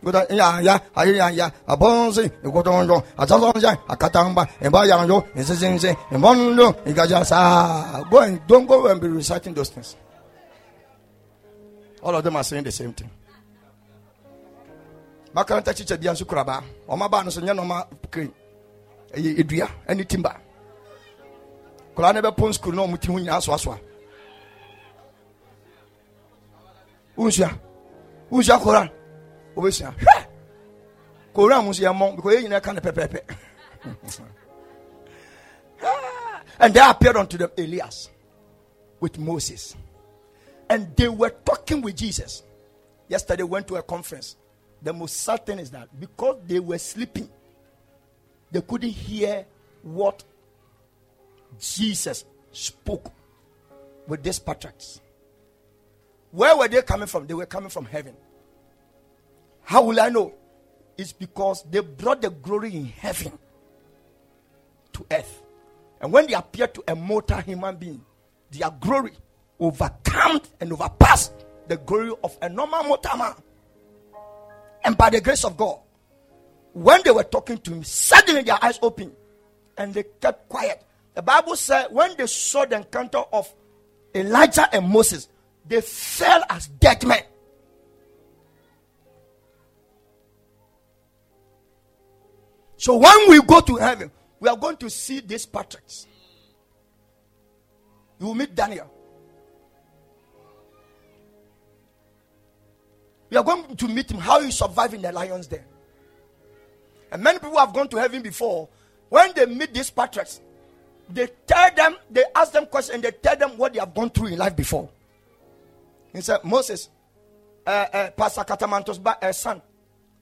[0.04, 6.76] Go to ya ya ayi ya ya abonzi ikotonjo atazonja akatamba emba yanjo nsisinsi embondo
[6.86, 9.96] igaja sa go and don't go and be reciting those things.
[12.04, 13.10] All of them are saying the same thing.
[15.38, 17.78] makaranta kyikyɛ bia nso kurabaa ɔma baa no so nyɛ nɔma
[18.12, 18.32] kren
[19.16, 20.32] ɛyɛ edua ɛne timba
[21.96, 23.78] koraa no bɛpon skul na ɔmo ti ho nyinaa soasoa
[27.18, 27.50] wonsua
[28.32, 28.90] wonsua koran
[29.56, 30.26] wobɛsua hwɛ
[31.34, 33.20] koran mu nso yɛmmɔ because yɛ nyinaa ka no pɛpɛɛpɛ
[36.60, 38.10] and they appeared unto them Elias
[39.00, 39.76] with Moses.
[40.70, 42.44] And they were talking with Jesus.
[43.08, 44.36] Yesterday went to a conference.
[44.82, 47.30] The most certain is that because they were sleeping,
[48.52, 49.46] they couldn't hear
[49.82, 50.24] what
[51.60, 53.12] Jesus spoke
[54.08, 55.02] with these patriarchs.
[56.32, 57.28] Where were they coming from?
[57.28, 58.16] They were coming from heaven.
[59.64, 60.34] How will I know?
[60.98, 63.38] It's because they brought the glory in heaven
[64.94, 65.44] to earth.
[66.02, 68.04] And when they appeared to a mortal human being,
[68.52, 69.12] their glory
[69.60, 71.34] overcame and overpassed
[71.68, 73.34] the glory of a normal mortal man.
[74.84, 75.80] And by the grace of God,
[76.74, 79.14] when they were talking to him, suddenly their eyes opened
[79.78, 80.84] and they kept quiet.
[81.16, 83.54] The Bible said when they saw the encounter of
[84.14, 85.28] Elijah and Moses,
[85.68, 87.24] they fell as dead men.
[92.78, 96.08] So when we go to heaven, we are going to see these patriarchs.
[98.20, 98.92] You will meet Daniel.
[103.30, 105.64] We are going to meet him how he survived in the lions den.
[107.12, 108.70] And many people have gone to heaven before.
[109.10, 110.40] When they meet these patriarchs,
[111.10, 114.10] they tell them, they ask them questions, and they tell them what they have gone
[114.10, 114.90] through in life before.
[116.18, 116.90] He said, Moses,
[117.64, 119.62] uh, uh, Pastor Katamanto's uh, son,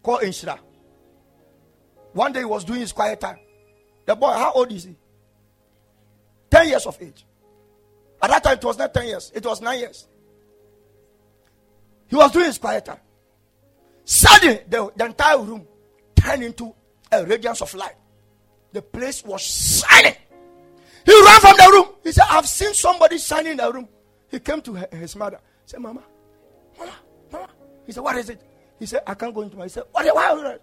[0.04, 0.60] called Inshira.
[2.12, 3.40] One day he was doing his quiet time.
[4.06, 4.98] The boy, how old is he?
[6.52, 7.26] 10 years of age.
[8.22, 10.06] At that time, it was not 10 years, it was 9 years.
[12.08, 13.00] He was doing his quiet time.
[14.04, 15.66] Suddenly, the, the entire room
[16.14, 16.76] turned into
[17.10, 17.96] a radiance of light.
[18.74, 20.16] The place was shining.
[21.06, 21.96] He ran from the room.
[22.04, 23.88] He said, I've seen somebody shining in the room.
[24.30, 25.40] He came to his mother.
[25.66, 26.04] Said, Mama,
[26.78, 26.92] Mama,
[27.32, 27.50] Mama.
[27.86, 28.42] He said, What is it?
[28.80, 29.64] He said, I can't go into my.
[29.64, 30.06] He said, What?
[30.14, 30.58] Why?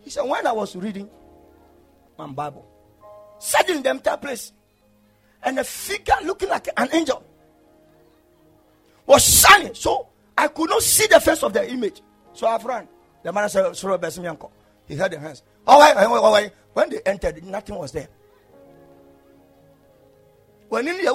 [0.00, 1.08] He said, When I was reading
[2.18, 2.66] my Bible,
[3.38, 4.52] suddenly the entire place,
[5.42, 7.24] and a figure looking like an angel
[9.06, 9.74] was shining.
[9.74, 12.02] So I could not see the face of the image.
[12.32, 12.88] So I've run.
[13.22, 14.52] The man said, Sorry, uncle."
[14.86, 15.44] He held the hands.
[15.68, 16.52] Oh, wait, wait, wait.
[16.72, 18.08] When they entered, nothing was there.
[20.68, 21.06] When in the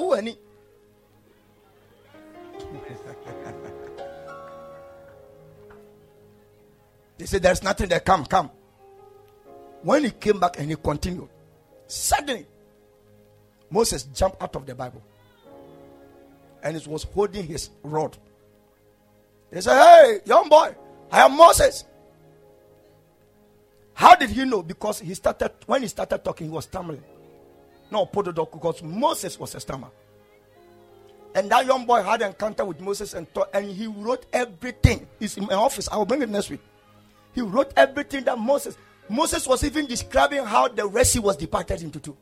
[7.18, 8.00] They said, There's nothing there.
[8.00, 8.52] Come, come.
[9.84, 11.30] When he came back and he continued,
[11.88, 12.46] suddenly
[13.70, 15.04] Moses jumped out of the Bible
[16.64, 18.18] and he was holding his rod.
[19.52, 20.76] They said, Hey, young boy,
[21.12, 21.86] I am Moses.
[23.94, 24.62] How did he know?
[24.62, 27.04] Because he started when he started talking, he was stammering.
[27.92, 29.90] No, put the dog because Moses was a stammer.
[31.36, 35.06] And that young boy had an encounter with Moses and taught, and he wrote everything.
[35.20, 35.88] He's in my office.
[35.92, 36.62] I will bring it next week.
[37.36, 38.78] He wrote everything that Moses.
[39.08, 42.18] Moses was even describing how the Red Sea was departed into two.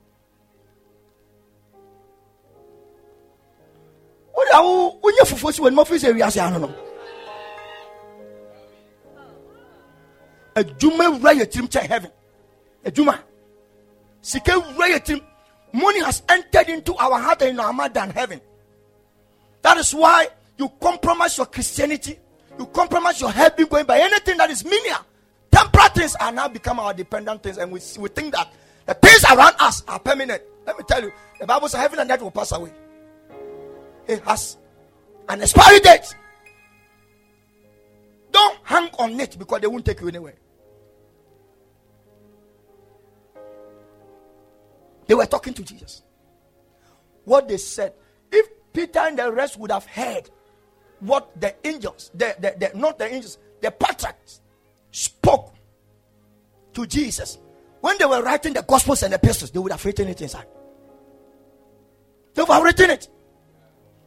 [5.02, 6.76] When you fufu si mo fi se wiase ano no.
[10.56, 12.12] Adwuma wura yɛ tirim heaven.
[12.86, 13.20] Adwuma.
[14.22, 15.24] Sika wura yɛ tirim.
[15.74, 18.40] Money has entered into our heart and in our mind than heaven.
[19.62, 22.20] That is why you compromise your Christianity.
[22.60, 25.00] You compromise your heaven going by anything that is menial.
[25.52, 28.52] Temporal things are now become our dependent things, and we, we think that
[28.86, 30.42] the things around us are permanent.
[30.66, 32.72] Let me tell you, the Bible says heaven and earth will pass away.
[34.08, 34.58] It has
[35.30, 36.16] an expiry date.
[38.32, 40.36] Don't hang on it because they won't take you anywhere.
[45.06, 46.02] They were talking to Jesus.
[47.26, 47.94] What they said,
[48.32, 50.30] if Peter and the rest would have heard
[51.04, 54.42] what the angels, the, the, the not the angels, the patriarchs
[54.92, 55.54] spoke
[56.74, 57.38] to Jesus
[57.84, 60.46] when they were writing the gospels and the epistles, they would have written it inside.
[62.34, 63.10] They would have written it.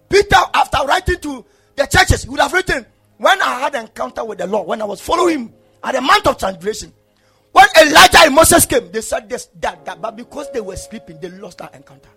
[0.08, 1.44] Peter, after writing to
[1.74, 2.86] the churches, he would have written,
[3.18, 6.00] When I had an encounter with the Lord, when I was following him at the
[6.00, 6.90] Mount of Transgression,
[7.52, 11.20] when Elijah and Moses came, they said this, that, that, but because they were sleeping,
[11.20, 12.08] they lost that encounter.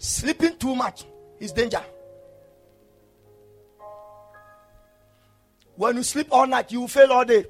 [0.00, 1.04] Sleeping too much
[1.38, 1.82] is danger.
[5.76, 7.44] When you sleep all night, you will fail all day.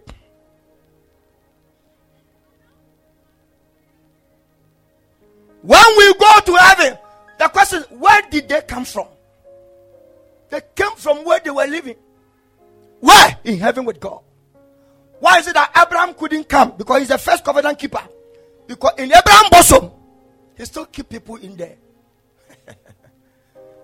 [5.62, 6.98] When we go to heaven,
[7.38, 9.06] the question where did they come from?
[10.48, 11.96] They came from where they were living.
[12.98, 13.38] Where?
[13.44, 14.22] In heaven with God.
[15.20, 16.74] Why is it that Abraham couldn't come?
[16.76, 18.02] Because he's the first covenant keeper.
[18.66, 19.92] Because in Abraham's bosom,
[20.56, 21.76] he still keep people in there.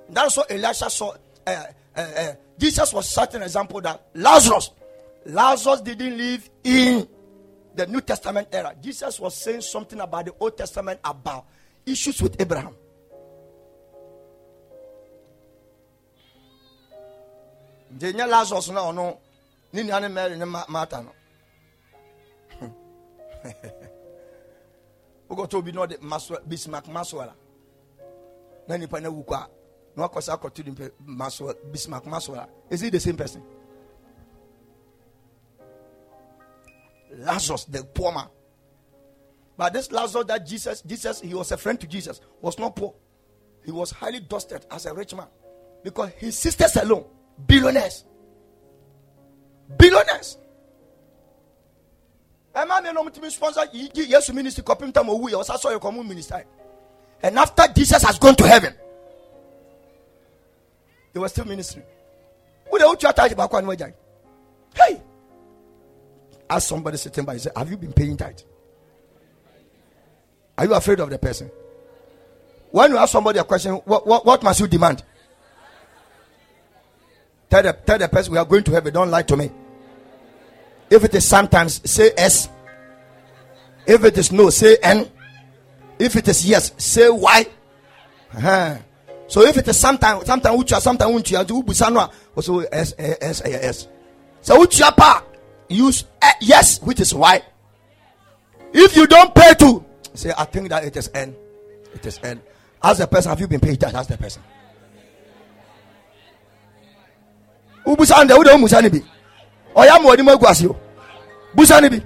[0.09, 1.15] That's what Elisha saw.
[1.47, 1.65] Uh,
[1.97, 4.71] uh, uh, Jesus was such an example that Lazarus,
[5.27, 7.09] Lazarus didn't live in
[7.75, 8.75] the New Testament era.
[8.81, 11.47] Jesus was saying something about the Old Testament about
[11.85, 12.75] issues with Abraham.
[18.27, 19.17] lazarus na ɔno
[19.73, 21.13] ne nua ne mary ne martha no
[25.29, 25.97] wokɔtɔ obi na ɔde
[26.47, 27.35] bismark maswell a
[28.69, 29.11] na nipa na
[29.97, 33.43] a na wakɔ sɛ akɔto nipa maswell bismark maswell a is it the same person?
[37.19, 38.29] Lazarus the poor man.
[39.57, 42.95] But this lazarus that jesus jesus he was a friend to jesus was not poor.
[43.65, 45.27] He was highly dusted as a rich man.
[45.83, 47.05] Because his sisters alone
[47.47, 48.05] Billionaires.
[49.79, 50.39] Billionaires.
[56.05, 56.45] minister
[57.23, 58.75] and after jesus has gone to heaven
[61.17, 61.87] they were still ministering
[62.71, 63.93] wo de o tua tithe baako anu agyan
[64.75, 65.01] hey
[66.51, 68.41] ask somebody sitting by say have you been paying tithe
[70.59, 71.51] are you afraid of the person
[72.71, 75.03] when you ask somebody a question what, what, what must you demand
[77.49, 78.93] Tell the, tell the person we are going to heaven.
[78.93, 79.51] Don't lie to me.
[80.91, 82.49] If it is sometimes, say S.
[83.87, 85.09] If it is no, say N.
[85.99, 87.47] If it is yes, say Y.
[88.35, 88.79] Uh-huh.
[89.29, 93.19] So if it is sometimes, sometimes ucha, sometimes uncha, do busano, oh, also S, S,
[93.21, 93.89] S, S.
[94.41, 95.25] So ucha pa,
[95.69, 96.05] use
[96.41, 97.43] yes, which is why.
[98.73, 101.35] If you don't pay to, say, I think that it is N.
[101.95, 102.41] It is N.
[102.83, 103.83] As the person, have you been paid?
[103.83, 104.43] Ask the person.
[107.87, 109.01] wobusa no deɛ wode womusa no bi
[109.77, 110.77] ɔyɛ ama ɔde agu
[111.55, 112.01] busa no bi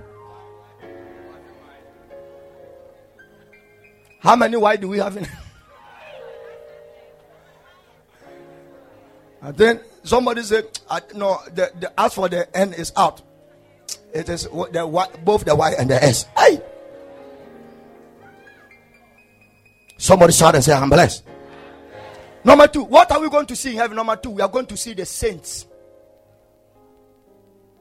[4.20, 5.26] how many why do we have in
[9.42, 10.66] and then somebody said
[11.14, 13.22] no the, the as for the n is out
[14.12, 16.60] it is the both the y and the s hey
[20.00, 21.22] Somebody shout and say, I'm blessed.
[22.42, 23.96] Number two, what are we going to see in heaven?
[23.96, 25.66] Number two, we are going to see the saints.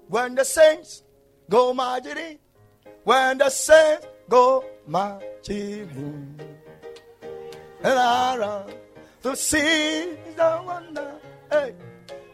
[0.09, 1.01] When the saints
[1.49, 2.39] go marching,
[3.05, 6.37] when the saints go marching,
[7.81, 8.73] and I run
[9.23, 11.13] to see the wonder,
[11.51, 11.73] hey,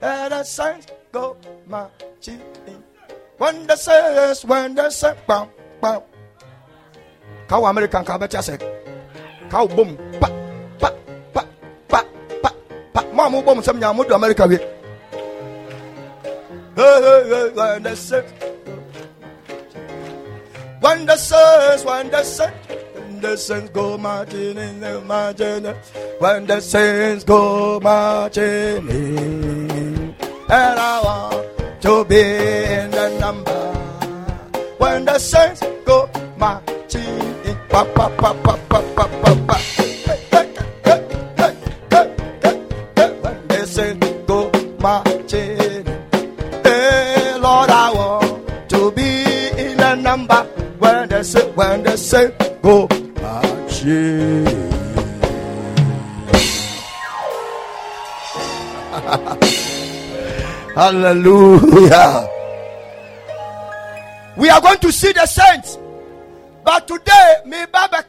[0.01, 1.37] and the saints go
[1.67, 2.41] marching.
[3.37, 5.49] When the saints, when the saints, bam,
[5.81, 6.01] bam.
[7.47, 8.57] Cow American, cow better say,
[9.49, 10.29] cow boom, pa,
[10.79, 10.89] pa,
[11.33, 11.43] pa,
[11.87, 12.03] pa,
[12.41, 12.51] pa,
[12.93, 13.01] pa.
[13.13, 14.61] Mama boom, some yamu do America with.
[16.75, 18.33] Hey, hey, hey, when the saints,
[20.79, 22.84] when the saints, when the saints,
[23.15, 25.63] when the saints go marching in the marching,
[26.19, 30.15] when the saints go marching in,
[30.49, 33.71] and I want to be in the number.
[34.79, 39.55] When the saints go marching in, pa pa pa pa pa pa pa pa.
[39.55, 40.53] Hey, hey,
[40.83, 41.07] hey.
[43.21, 44.51] When the saints go
[44.81, 45.85] marching.
[50.79, 52.87] When they say, when they say, go
[60.75, 62.27] Hallelujah.
[64.37, 65.77] We are going to see the saints.
[66.63, 68.03] But today, me baba.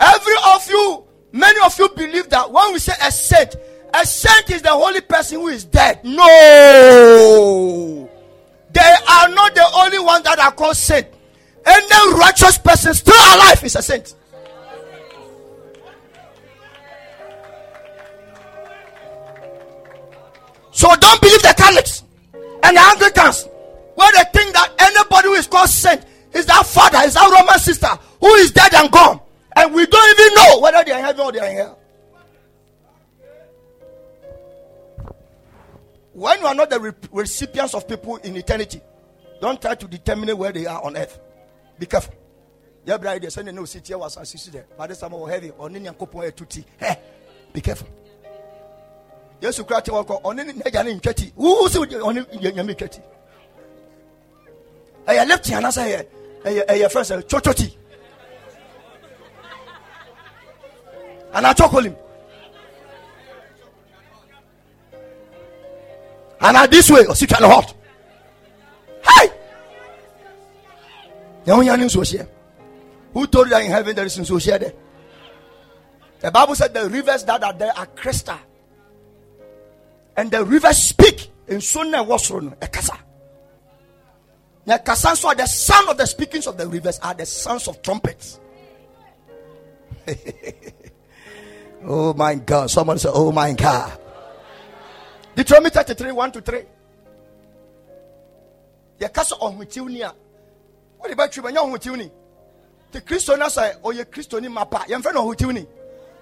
[0.00, 3.54] Every of you, many of you believe that when we say a saint,
[3.94, 6.00] a saint is the holy person who is dead.
[6.02, 8.10] No.
[8.72, 11.06] They are not the only ones that are called saint.
[11.64, 14.14] Any righteous person still alive is a saint.
[20.72, 22.02] So don't believe the Catholics
[22.34, 23.48] and the Anglicans
[23.94, 27.58] where they think that anybody who is called saint is that father, is that Roman
[27.58, 27.88] sister
[28.20, 29.20] who is dead and gone.
[29.54, 31.78] And we don't even know whether they are in heaven or they are in hell.
[36.14, 38.80] When you are not the re- recipients of people in eternity,
[39.40, 41.18] don't try to determine where they are on earth.
[41.78, 42.14] Be careful.
[42.84, 44.66] Yeah, brother, they send no city was and sister there.
[44.76, 45.52] But this time was heavy.
[45.58, 46.64] On any couple two tea.
[46.78, 46.98] Hey,
[47.52, 47.88] be careful.
[49.40, 51.32] Yes, you crack walk on any nigger in Ketty.
[51.36, 53.02] Who's on Yami Ketty?
[55.06, 56.06] I left here and I say,
[56.44, 57.76] Hey, are Chochoti.
[61.34, 61.96] And I talk him.
[66.40, 67.74] And I this way, or sit on hot.
[69.02, 69.30] Hey!
[73.14, 74.72] Who told you that in heaven there is social there?
[76.20, 78.38] The Bible said the rivers that are there are crystal.
[80.16, 82.96] And the rivers speak in Sunna Wasrun, a kasa.
[84.64, 87.82] Now, kasa so the sound of the speakings of the rivers are the sounds of
[87.82, 88.38] trumpets.
[91.84, 92.70] oh my God.
[92.70, 93.98] Someone say, Oh my God.
[95.34, 96.62] Deuteronomy 33 1 to 3.
[101.02, 102.12] What about you when you're Witiuni?
[102.92, 104.88] The in my part.
[104.88, 105.66] You're friend of Witiuni.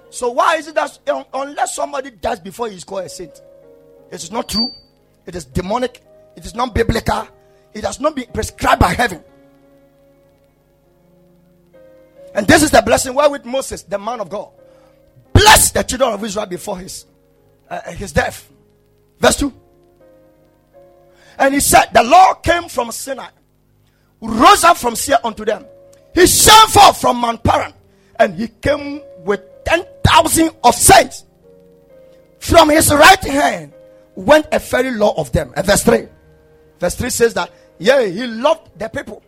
[0.09, 0.99] So why is it that
[1.35, 3.43] unless somebody dies before he is called a saint?
[4.11, 4.69] It is not true.
[5.27, 6.03] It is demonic.
[6.35, 7.29] It is not biblical.
[7.75, 9.23] It has not been prescribed by heaven.
[12.35, 14.49] And this is the blessing wherewith Moses, the man of God,
[15.35, 17.05] blessed the children of Israel before his
[17.69, 18.51] uh, his death.
[19.19, 19.53] Verse 2.
[21.39, 23.29] And he said, The Lord came from Sinai,
[24.21, 25.65] rose up from Seir unto them.
[26.15, 27.73] He shone forth from Mount Paran,
[28.19, 31.25] and he came with 10,000 of saints.
[32.39, 33.73] From his right hand
[34.15, 35.53] went a very law of them.
[35.57, 36.09] And verse 3.
[36.79, 39.23] Verse 3 says that, yeah, he loved the people.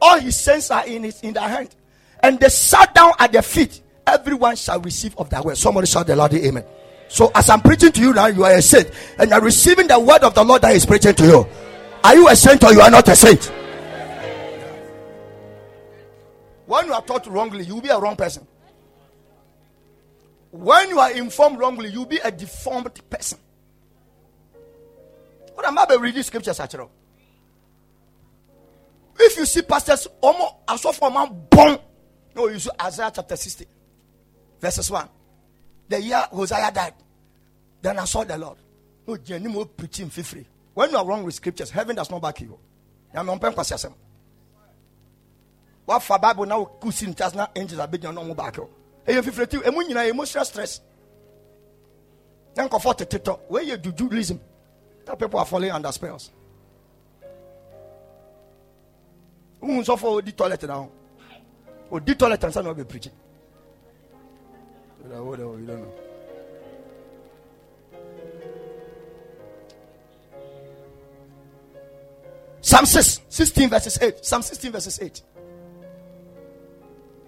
[0.00, 1.74] All his saints are in his in their hand.
[2.22, 3.82] And they sat down at their feet.
[4.06, 5.56] Everyone shall receive of their word.
[5.56, 6.64] Somebody shout the Lord, Amen.
[7.08, 8.90] So as I'm preaching to you now, you are a saint.
[9.18, 11.46] And you're receiving the word of the Lord that is preaching to you.
[12.04, 13.52] Are you a saint or you are not a saint?
[16.66, 18.46] When you are taught wrongly, you will be a wrong person.
[20.50, 23.38] When you are informed wrongly, you will be a deformed person.
[25.54, 26.90] What am I reading scriptures at all?
[29.18, 31.78] If you see pastors, almost as of a man born,
[32.34, 33.66] no, you see Isaiah chapter 60,
[34.60, 35.08] verses 1.
[35.88, 36.94] The year Uzziah died,
[37.80, 38.58] then I saw the Lord.
[39.06, 40.46] No, Jenny preaching free.
[40.74, 42.58] When you are wrong with scriptures, heaven does not back you.
[45.86, 48.68] wafa bible na wokusi ntas na angels abɛgyina na ɔmo baako
[49.06, 50.80] ɛyɛ mfifiri ti ɛmu nyinaa ɛmu stress stress.
[52.56, 54.40] Na nkɔfɔ tete tɔ wɔyɛ jujulism
[55.04, 56.30] that people are falling under spells.
[59.62, 60.90] Wohu nsɔfo odi toilet na ho.
[61.92, 63.10] Odi toilet ansa na ɔbɛ pirikyi
[72.60, 74.24] Psalm six sixteen verses eight.
[74.24, 75.22] Psalm sixteen verses eight.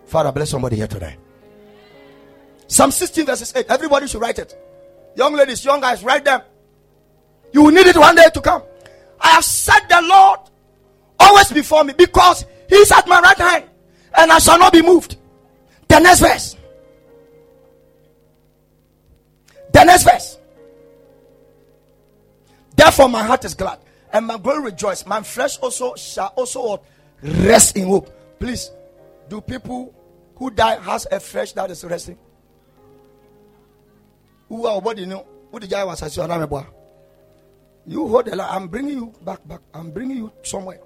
[0.09, 1.17] Father, bless somebody here today.
[2.67, 3.67] Psalm 16 verses 8.
[3.69, 4.57] Everybody should write it.
[5.15, 6.41] Young ladies, young guys, write them.
[7.53, 8.63] You will need it one day to come.
[9.21, 10.41] I have set the Lord
[11.21, 13.65] always before me because he is at my right hand
[14.17, 15.17] and I shall not be moved.
[15.89, 16.57] The next verse.
[19.73, 20.39] The next verse.
[22.77, 23.79] Therefore, my heart is glad
[24.13, 25.05] and my glory rejoice.
[25.05, 26.81] My flesh also shall also
[27.23, 28.11] rest in hope.
[28.39, 28.71] Please,
[29.29, 29.95] do people
[30.39, 32.19] who die has a flesh that is resting?
[34.49, 35.27] Who are body know?
[35.51, 38.49] Who the guy was as you hold the line.
[38.51, 39.61] I'm bringing you back, back.
[39.73, 40.81] I'm bringing you somewhere.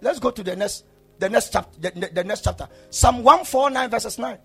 [0.00, 0.84] Let's go to the next,
[1.18, 1.78] the next chapter.
[1.78, 2.68] The, the, next chapter.
[2.90, 4.38] Psalm 149 verses 9.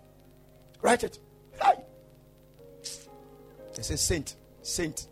[0.81, 1.19] Write it.
[1.59, 1.75] Hi.
[2.81, 5.07] It says saint, saint.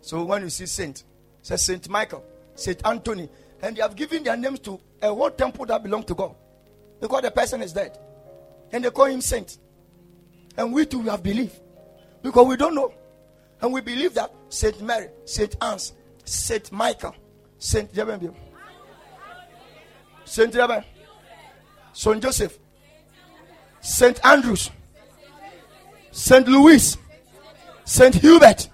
[0.00, 1.04] So when you see saint,
[1.42, 3.28] says Saint Michael, Saint Anthony,
[3.62, 6.34] and they have given their names to a whole temple that belongs to God,
[7.00, 7.98] because the person is dead,
[8.72, 9.58] and they call him saint.
[10.56, 11.58] And we too have believed,
[12.22, 12.92] because we don't know,
[13.60, 15.78] and we believe that Saint Mary, Saint Anne,
[16.24, 17.14] Saint Michael,
[17.58, 18.34] Saint Jebem,
[20.24, 20.84] Saint Jebem,
[21.92, 22.58] Saint Joseph,
[23.80, 24.70] Saint Andrews,
[26.10, 26.96] Saint Louis,
[27.84, 28.68] Saint Hubert.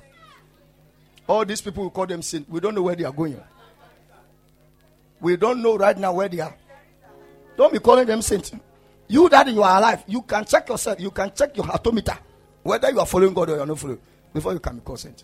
[1.26, 2.48] All these people we call them saint.
[2.50, 3.40] We don't know where they are going.
[5.20, 6.54] We don't know right now where they are.
[7.56, 8.52] Don't be calling them saint.
[9.08, 10.98] You that you are alive, you can check yourself.
[11.00, 12.18] You can check your atometer
[12.64, 14.00] whether you are following God or you are not following
[14.32, 15.22] before you can be saint.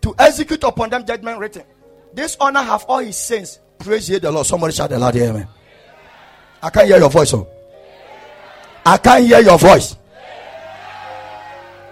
[0.00, 1.62] to execute upon them judgment written.
[2.14, 3.58] This honor have all his saints.
[3.78, 4.46] Praise ye the Lord.
[4.46, 5.46] Somebody shout the Lord, amen.
[6.62, 7.34] I can't hear your voice.
[7.34, 7.46] Oh.
[8.86, 9.96] I can't hear your voice.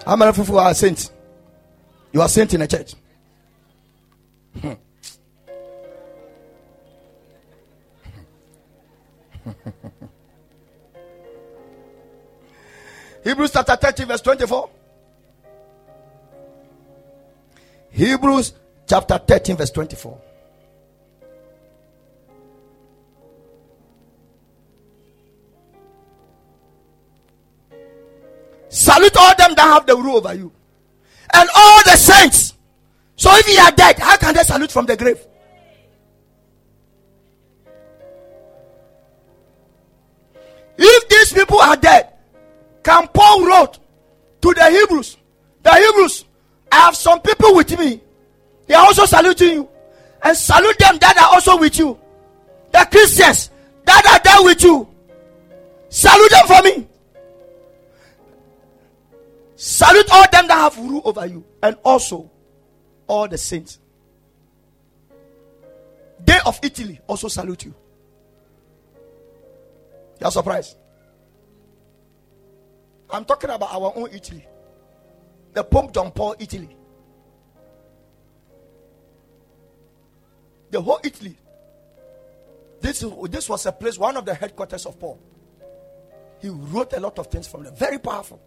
[0.06, 1.12] How many people are saints?
[2.10, 2.94] You are saint in a church.
[4.58, 4.72] Hmm.
[13.28, 14.70] Hebrews chapter 30, verse 24.
[17.90, 18.54] Hebrews
[18.88, 20.18] chapter 13, verse 24.
[28.70, 30.50] Salute all them that have the rule over you,
[31.34, 32.54] and all the saints.
[33.16, 35.18] So if you are dead, how can they salute from the grave?
[40.78, 42.07] If these people are dead,
[42.88, 43.78] can Paul wrote
[44.40, 45.18] to the Hebrews,
[45.62, 46.24] the Hebrews
[46.72, 48.00] I have some people with me.
[48.66, 49.68] They are also saluting you.
[50.22, 51.98] And salute them that are also with you.
[52.72, 53.50] The Christians
[53.84, 54.88] that are there with you.
[55.90, 56.88] Salute them for me.
[59.56, 61.44] Salute all them that have rule over you.
[61.62, 62.30] And also
[63.06, 63.78] all the saints.
[66.24, 67.74] They of Italy also salute you.
[70.20, 70.76] You are surprised.
[73.10, 74.46] I'm talking about our own Italy
[75.58, 76.68] the Pope John Paul, Italy.
[80.70, 81.36] The whole Italy.
[82.80, 85.18] This, this was a place, one of the headquarters of Paul.
[86.40, 88.40] He wrote a lot of things from there, very powerful.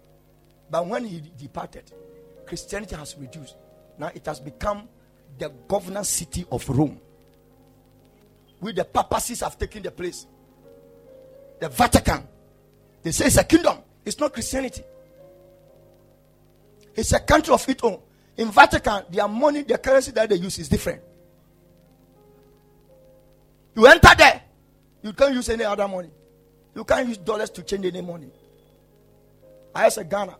[0.69, 1.91] But when he departed,
[2.45, 3.57] Christianity has reduced.
[3.97, 4.87] Now it has become
[5.37, 7.01] the governor city of Rome.
[8.61, 10.27] With the papacies have taken the place.
[11.59, 12.25] The Vatican.
[13.03, 13.79] They say it's a kingdom.
[14.05, 14.83] It's not Christianity.
[16.95, 17.99] It's a country of its own.
[18.37, 21.01] In Vatican, their money, their currency that they use is different.
[23.75, 24.41] You enter there,
[25.01, 26.09] you can't use any other money.
[26.75, 28.29] You can't use dollars to change any money.
[29.73, 30.37] I said Ghana.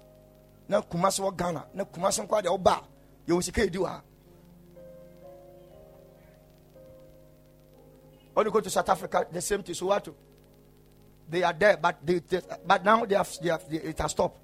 [0.68, 1.66] Na Kumasi wa Ghana.
[1.74, 2.82] Na Kumasi kwa de oba.
[3.26, 3.88] You will see do
[8.34, 9.76] When you go to South Africa, the same thing.
[9.76, 10.08] So what?
[11.32, 14.12] They are there, but they, they but now they have, they have they, it has
[14.12, 14.38] stopped.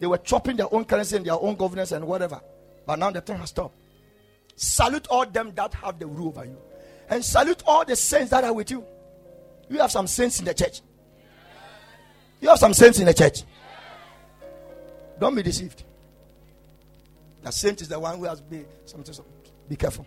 [0.00, 2.40] They were chopping their own currency and their own governance and whatever.
[2.84, 3.76] But now the thing has stopped.
[4.56, 6.58] Salute all them that have the rule over you.
[7.08, 8.84] And salute all the saints that are with you.
[9.68, 10.80] You have some saints in the church.
[12.40, 13.44] You have some saints in the church.
[15.20, 15.84] Don't be deceived.
[17.42, 19.14] The saint is the one who has been something.
[19.68, 20.04] Be careful.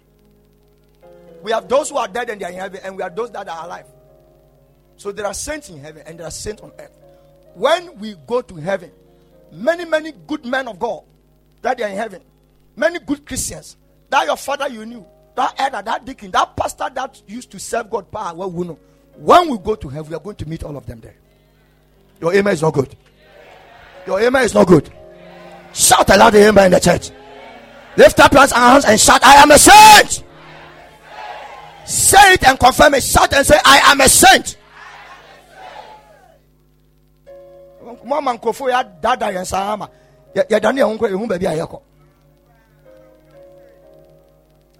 [1.41, 3.31] We have those who are dead and they are in heaven, and we have those
[3.31, 3.85] that are alive.
[4.99, 6.91] So there are saints in heaven and there are saints on earth.
[7.53, 8.91] When we go to heaven,
[9.49, 11.03] many, many good men of God
[11.61, 12.21] that they are in heaven,
[12.75, 13.77] many good Christians
[14.09, 15.05] that your father you knew,
[15.35, 18.77] that elder, that deacon, that pastor that used to serve God power, well, we know.
[19.15, 21.15] When we go to heaven, we are going to meet all of them there.
[22.19, 22.93] Your amen is not good.
[24.05, 24.91] Your amen is not good.
[25.71, 27.11] Shout aloud the amen in the church.
[27.95, 30.25] Lift up your hands and shout, I am a saint.
[31.85, 33.03] Say it and confirm it.
[33.03, 34.57] Shout and say, I am a saint.
[38.05, 39.89] Mama nkurɔfoɔ yɛ dada yɛn saa ama.
[40.35, 41.81] Yɛdane yɛn nkɔ ehu baabi a yɛkɔ.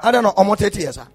[0.01, 1.07] Ɔmo tete yɛ saa?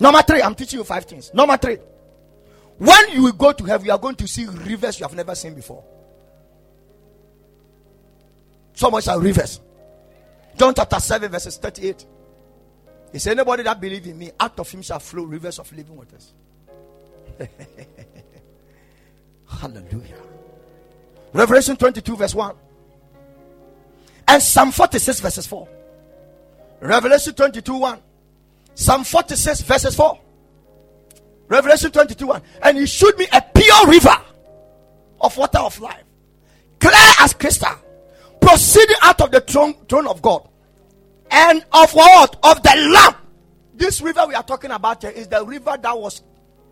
[0.00, 1.32] Number three i'm teaching you five things.
[1.34, 1.78] Number three
[2.78, 5.54] when you go to heaven you are going to see rivers you have never seen
[5.54, 5.82] before.
[8.74, 9.60] So much are rivers.
[10.56, 12.06] John chapter 7 verses 38
[13.12, 15.96] he said anybody that believe in me out of him shall flow rivers of living
[15.96, 16.34] waters
[19.48, 20.22] Hallelujah.
[21.32, 22.56] Revelation 22, verse 1.
[24.28, 25.68] And Psalm 46, verses 4.
[26.80, 27.98] Revelation 22, 1.
[28.74, 30.18] Psalm 46, verses 4.
[31.48, 32.42] Revelation 22, 1.
[32.62, 34.16] And he showed me a pure river
[35.20, 36.04] of water of life,
[36.78, 37.74] clear as crystal,
[38.40, 40.48] proceeding out of the throne, throne of God,
[41.30, 42.36] and of what?
[42.42, 43.14] Of the Lamb.
[43.74, 46.22] This river we are talking about here is the river that was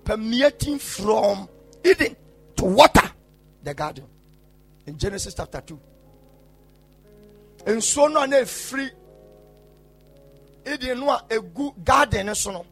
[0.06, 1.48] permeating from
[1.84, 2.16] Eden
[2.54, 3.10] to water
[3.62, 4.04] the garden
[4.86, 5.80] in Genesis chapter 2.
[7.66, 8.88] And so no na free
[10.64, 12.66] Eden a good garden so no.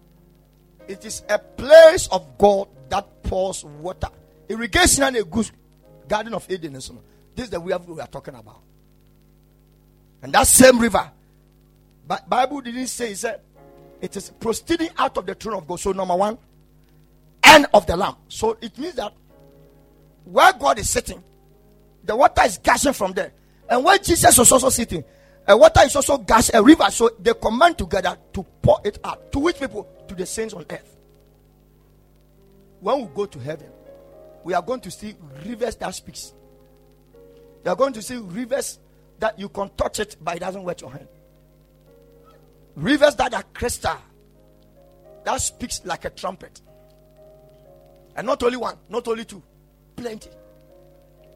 [0.86, 4.08] It is a place of God that pours water.
[4.48, 5.50] Irrigation and a good
[6.06, 7.00] garden of Eden so no.
[7.34, 8.60] This is the river we are talking about.
[10.22, 11.10] And that same river,
[12.06, 13.40] but Bible didn't say it said
[14.00, 15.80] it is proceeding out of the throne of God.
[15.80, 16.38] So number one,
[17.46, 18.18] end of the lamp.
[18.28, 19.12] So it means that
[20.24, 21.22] where God is sitting,
[22.02, 23.32] the water is gushing from there.
[23.68, 25.04] And where Jesus was also sitting,
[25.46, 26.90] a water is also gush a river.
[26.90, 29.32] So they command together to pour it out.
[29.32, 29.88] To which people?
[30.08, 30.96] To the saints on earth.
[32.80, 33.68] When we go to heaven,
[34.42, 35.14] we are going to see
[35.44, 36.34] rivers that speaks.
[37.64, 38.78] You are going to see rivers
[39.18, 41.08] that you can touch it, but it doesn't wet your hand.
[42.76, 43.96] Rivers that are crystal,
[45.24, 46.60] that speaks like a trumpet.
[48.16, 49.42] And not only one, not only two,
[49.96, 50.30] plenty.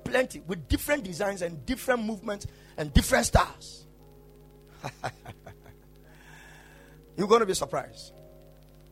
[0.04, 2.46] Plenty with different designs and different movements
[2.76, 3.86] and different styles.
[7.16, 8.12] You're going to be surprised.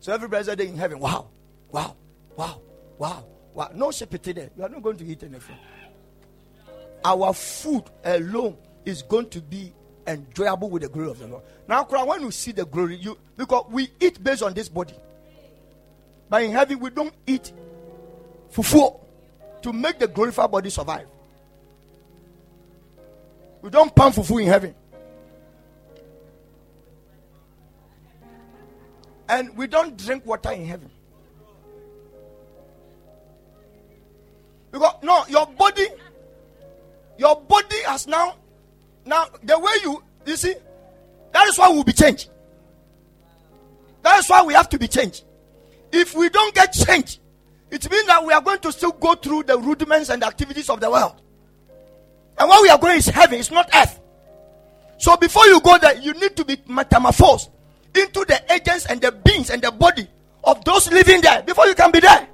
[0.00, 0.98] So everybody's there in heaven.
[0.98, 1.28] Wow,
[1.70, 1.96] wow,
[2.36, 2.60] wow,
[2.98, 3.70] wow, wow.
[3.74, 4.50] No shepherd there.
[4.56, 5.56] You are not going to eat anything.
[7.04, 9.72] Our food alone is going to be
[10.06, 11.44] enjoyable with the glory of the Lord.
[11.68, 14.94] Now, when you see the glory, you because we eat based on this body.
[16.28, 17.52] But in heaven, we don't eat
[18.56, 18.98] fufu
[19.62, 21.06] to make the glorified body survive.
[23.62, 24.74] We don't pump fufu in heaven.
[29.28, 30.90] And we don't drink water in heaven.
[34.70, 35.86] Because no, your body,
[37.18, 38.36] your body has now,
[39.04, 40.54] now the way you you see,
[41.32, 42.30] that is why we'll be changed.
[44.02, 45.24] That is why we have to be changed.
[45.92, 47.20] If we don't get changed,
[47.70, 50.80] it means that we are going to still go through the rudiments and activities of
[50.80, 51.20] the world.
[52.38, 54.00] And where we are going is heaven, it's not earth.
[54.98, 57.50] So before you go there, you need to be metamorphosed
[57.94, 60.06] into the agents and the beings and the body
[60.44, 62.28] of those living there before you can be there.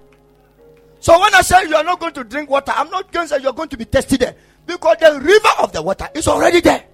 [1.00, 3.34] So when I say you are not going to drink water, I'm not going to
[3.34, 4.36] say you are going to be tested there
[4.66, 6.84] because the river of the water is already there.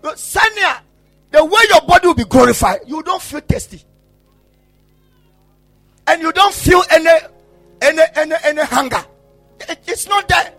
[0.00, 0.78] But Sanya,
[1.30, 3.82] the way your body will be glorified, you don't feel thirsty
[6.08, 7.10] and you don't feel any
[7.82, 9.04] any any any hunger.
[9.60, 10.52] It, it's not there.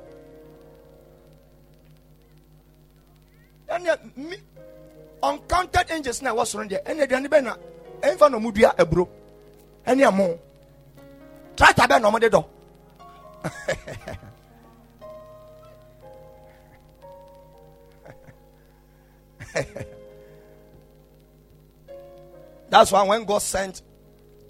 [3.70, 4.38] Ɛnna mi
[5.24, 7.56] uncounted angels na ɛwɔ soro deɛ ɛnna aduane bɛ na
[8.02, 9.08] ɛnfa na ɔmo dua aburo
[9.86, 10.38] ɛne ɛmo
[11.56, 12.46] tractor bɛ na ɔmo de dɔ
[22.70, 23.82] that's why when God sent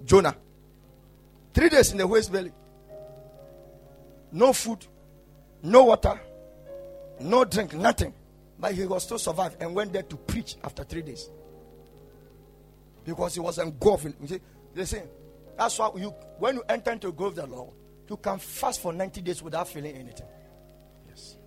[0.04, 0.34] Jonah
[1.58, 2.52] Three days in the waste belly.
[4.30, 4.86] No food,
[5.60, 6.20] no water,
[7.18, 8.14] no drink, nothing.
[8.60, 11.28] But he was still survived and went there to preach after three days.
[13.04, 14.04] Because he was engulfed.
[14.20, 14.40] You see,
[14.72, 15.02] listen,
[15.56, 17.74] that's why you when you enter into the grove of the Lord,
[18.08, 20.28] you can fast for 90 days without feeling anything.
[21.08, 21.38] Yes.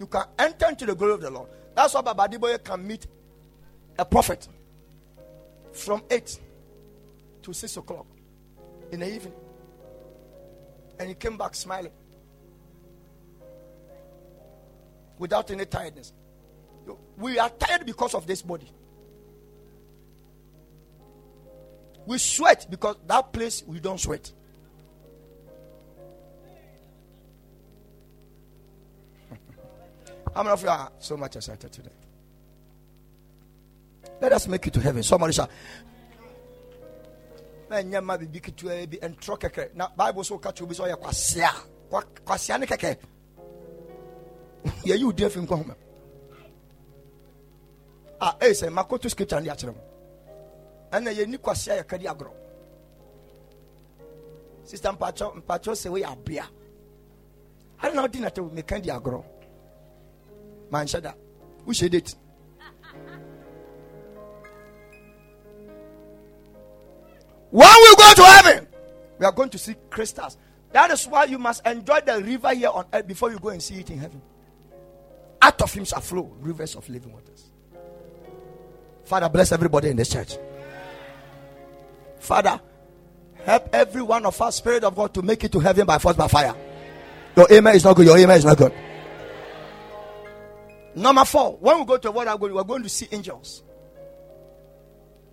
[0.00, 1.50] You can enter into the glory of the Lord.
[1.76, 3.06] That's why Baba Adeboye can meet
[3.96, 4.48] a prophet
[5.72, 6.38] from 8
[7.42, 8.06] to 6 o'clock
[8.92, 9.34] in the evening.
[10.98, 11.92] And he came back smiling
[15.18, 16.12] without any tiredness.
[17.16, 18.70] We are tired because of this body.
[22.06, 24.32] We sweat because that place we don't sweat.
[30.34, 31.97] How many of you are so much excited today?
[34.20, 35.02] Let us make it to heaven.
[35.02, 35.48] Somebody shall.
[37.70, 40.96] ɛnyɛ ma bibi ketewa bi ntorɔ kɛkɛ na bible so ka kyerɛ obi sɛ ɔyɛ
[40.96, 41.50] kwasea
[41.90, 42.96] Kwa- kwasea ne kɛkɛ
[44.84, 45.76] yɛyi wo din afi nkwa homa
[48.20, 49.80] a ah, ɛyɛ eh, sɛ makoto scripture no de akyerɛ mo.
[50.90, 52.32] Ɛna yɛni kwasea yɛka di agorɔ.
[54.64, 56.46] Sister mpakyɛ mpakyɛ sɛ woyɛ abea.
[57.82, 59.24] Ade na wodi nata meka di agorɔ.
[60.70, 61.12] Manhyɛ da.
[61.66, 62.14] Wohyɛ date.
[62.14, 62.27] When we
[68.18, 68.66] to heaven,
[69.18, 70.36] we are going to see crystals.
[70.72, 73.62] That is why you must enjoy the river here on earth before you go and
[73.62, 74.20] see it in heaven.
[75.40, 77.50] Out of him shall flow rivers of living waters.
[79.04, 80.36] Father, bless everybody in this church.
[82.18, 82.60] Father,
[83.44, 86.16] help every one of us, Spirit of God, to make it to heaven by force,
[86.16, 86.54] by fire.
[87.36, 88.06] Your amen is not good.
[88.06, 88.72] Your amen is not good.
[90.96, 93.62] Number four, when we go to what I'm going, we're going to see angels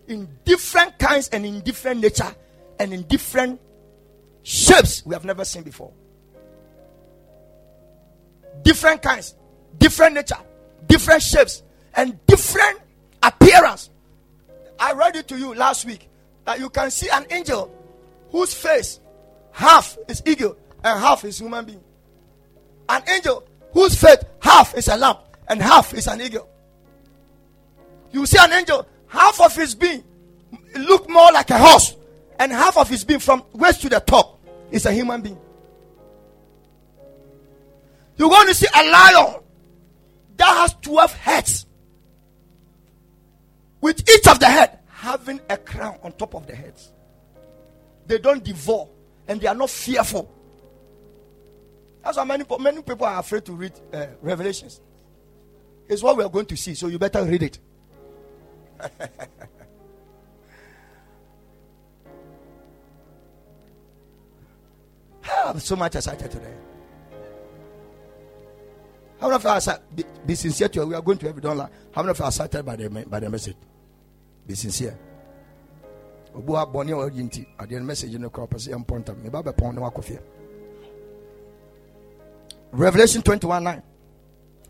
[0.07, 2.33] in different kinds and in different nature
[2.79, 3.59] and in different
[4.43, 5.91] shapes we have never seen before.
[8.63, 9.35] Different kinds,
[9.77, 10.37] different nature,
[10.87, 12.79] different shapes, and different
[13.23, 13.89] appearance.
[14.79, 16.09] I read it to you last week
[16.45, 17.71] that you can see an angel
[18.31, 18.99] whose face
[19.51, 21.83] half is eagle and half is human being.
[22.89, 26.47] An angel whose face half is a lamb and half is an eagle.
[28.11, 30.03] You see an angel, half of his being
[30.75, 31.95] look more like a horse,
[32.39, 34.39] and half of his being from waist to the top
[34.71, 35.39] is a human being.
[38.17, 39.41] You're going to see a lion
[40.37, 41.65] that has 12 heads,
[43.81, 46.91] with each of the head having a crown on top of the heads.
[48.07, 48.87] They don't devour
[49.27, 50.31] and they are not fearful.
[52.03, 54.81] That's why many, many people are afraid to read uh, Revelations.
[55.87, 57.59] It's what we are going to see, so you better read it.
[65.45, 66.53] I'm so much excited today.
[69.19, 69.79] How many of you are?
[69.95, 70.87] Be, be sincere to you.
[70.87, 71.69] We are going to have it online.
[71.93, 73.55] How many of you are excited by the, by the message?
[74.45, 74.97] Be sincere.
[76.35, 79.73] obu a ɔyi nti adeɛ no message no kora ɔpɛ sɛ yɛmpɔ ntam meba bɛpɔn
[79.73, 80.19] ne wakɔ fie
[82.71, 83.81] revelation 21 9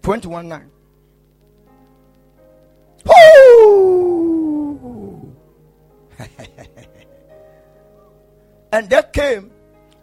[0.01, 0.71] 21 9
[3.05, 3.75] Woo!
[8.71, 9.51] and there came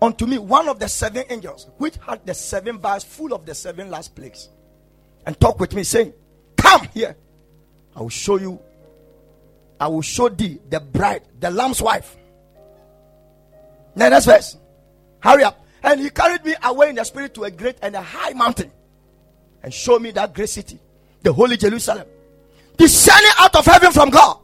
[0.03, 3.55] unto me one of the seven angels which had the seven bars full of the
[3.55, 4.49] seven last plagues.
[5.25, 6.13] And talk with me saying
[6.57, 7.17] come here.
[7.95, 8.61] I will show you
[9.79, 12.17] i will show thee the bride the lamb's wife.
[13.95, 14.57] Now next verse.
[15.21, 15.65] Hurry up.
[15.85, 18.71] And he carried me away in the spirit to a great and a high mountain
[19.63, 20.79] and showed me that great city
[21.23, 22.07] the holy jerusalem
[22.77, 24.39] descending out of heaven from god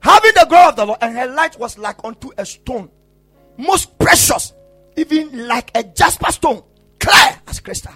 [0.00, 2.90] having the glory of the lord and her light was like unto a stone
[3.58, 4.54] most precious,
[4.96, 6.62] even like a jasper stone,
[6.98, 7.92] clear as crystal.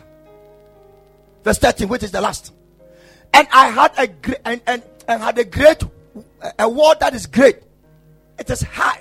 [1.42, 2.52] Verse 13, which is the last.
[3.32, 5.82] And I had a great and, and, and had a great
[6.58, 7.56] a wall that is great.
[8.38, 9.00] It is high.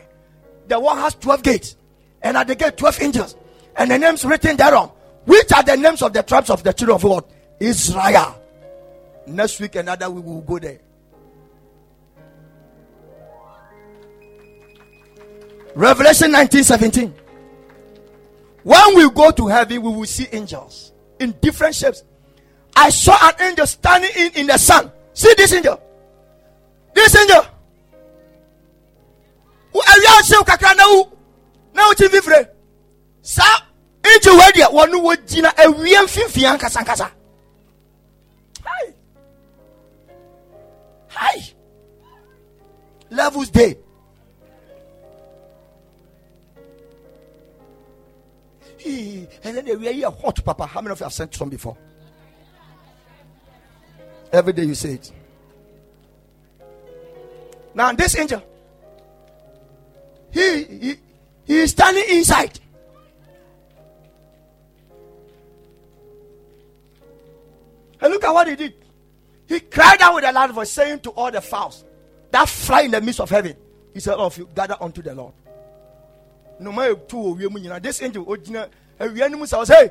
[0.68, 1.76] The wall has 12 gates,
[2.22, 3.36] and at the gate 12 angels,
[3.76, 4.90] and the names written thereon,
[5.26, 7.26] which are the names of the tribes of the children of God.
[7.60, 8.42] Israel.
[9.28, 10.80] Next week, another we will go there.
[15.76, 17.14] Revelation 19 17.
[18.64, 22.03] When we go to heaven, we will see angels in different shapes.
[22.76, 24.91] I saw an angel standing in, in the sun.
[25.14, 25.81] See this angel.
[26.93, 27.45] This angel.
[31.73, 31.93] Na.
[33.22, 33.43] Sa
[34.06, 34.38] angel.
[38.64, 38.93] Hi.
[41.10, 41.41] Hi.
[43.10, 43.77] Levels day.
[48.86, 50.66] And then we are here hot, Papa.
[50.66, 51.78] How many of you have sent some before?
[54.32, 55.12] Every day you say it.
[57.74, 58.44] Now this angel,
[60.32, 60.95] he he,
[61.45, 62.60] he is standing inside.
[68.02, 68.74] And look at what he did.
[69.48, 71.86] He cried out with a loud voice, saying to all the fowls
[72.32, 73.56] that fly in the midst of heaven,
[73.94, 75.34] He said, All of you gather unto the Lord.
[76.62, 78.68] No matter two of you, this angel, original,
[79.00, 79.90] a real say, Hey,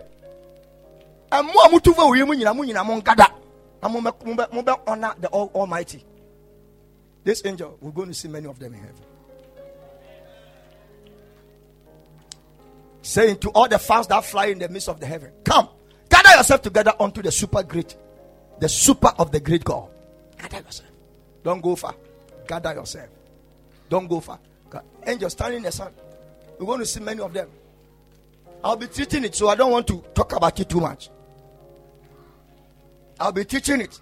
[1.32, 3.32] and more mutu for you, Munina, Munina, Moncada.
[3.82, 3.96] And
[4.86, 6.04] honor the Almighty.
[7.24, 8.94] This angel, we're going to see many of them in heaven.
[13.02, 15.68] Saying to all the fowls that fly in the midst of the heaven, Come,
[16.08, 17.96] gather yourself together unto the super great,
[18.60, 19.88] the super of the great God.
[20.38, 20.90] Gather yourself.
[21.42, 21.94] Don't go far.
[22.46, 23.08] Gather yourself.
[23.88, 24.38] Don't go far.
[25.06, 25.92] Angels standing in the sun.
[26.60, 27.48] We're going to see many of them.
[28.62, 31.08] I'll be teaching it, so I don't want to talk about it too much.
[33.18, 33.98] I'll be teaching it.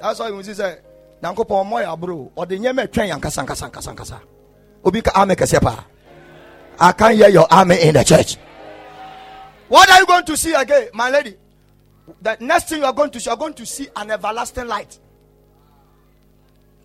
[0.00, 0.82] That's why Moses said,
[1.22, 4.20] nyankopɔn mmɔ yɛ aboro ɔde nyɛma twɛn yɛ nkasa nkasa nkasa nkasa
[4.82, 5.84] obi ka ame kɛseɛ paa
[6.80, 8.36] i can't hear your army in the church.
[9.68, 11.36] What are you going to see again my lady?
[12.22, 14.66] The next thing you are going to see you are going to see an everlasting
[14.66, 14.98] light.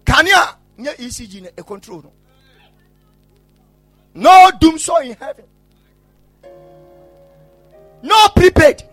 [0.05, 2.11] Kanea nye ecg ne control no
[4.15, 5.45] no dumsor in heaven.
[8.01, 8.83] No prepaid.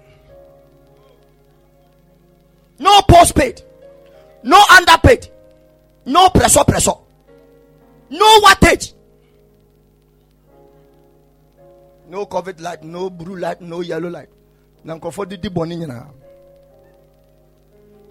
[2.79, 3.63] No postpaid.
[4.43, 5.29] No underpaid.
[6.07, 6.99] No pressure pressure.
[8.11, 8.93] No wattage.
[12.09, 14.29] No covid light no blue light no yellow light.
[14.85, 16.11] Na nkurɔfoɔ didi bɔne nyinaa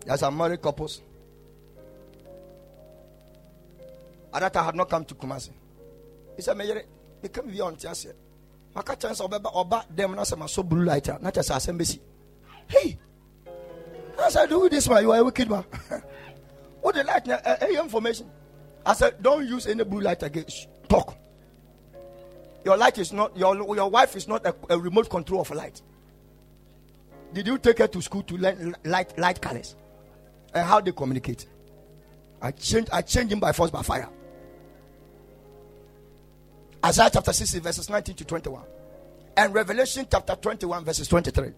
[0.06, 1.02] there's a married couples.
[4.34, 5.52] At had not come to Kumasi.
[6.36, 6.58] He said,
[7.22, 8.14] he came beyond Tiasia.
[8.76, 12.00] Maka chance of oba them na sama so blue light na chance asembesi.
[12.68, 12.98] Hey,
[14.20, 15.64] I said, do this man, you are a wicked man.
[16.82, 17.28] what the light?
[17.28, 18.30] Uh, uh, information.
[18.86, 20.46] I said, don't use any blue light again.
[20.88, 21.18] Talk.
[22.64, 25.56] Your light is not your your wife is not a, a remote control of a
[25.56, 25.82] light.
[27.34, 29.76] Did you take her to school to learn light light colors
[30.54, 31.48] and how they communicate?
[32.42, 34.10] I change I change him by force by fire.
[36.84, 38.64] Isaiah chapter 60 verses 19 to 21
[39.38, 41.52] and Revelation chapter 21 verses 23.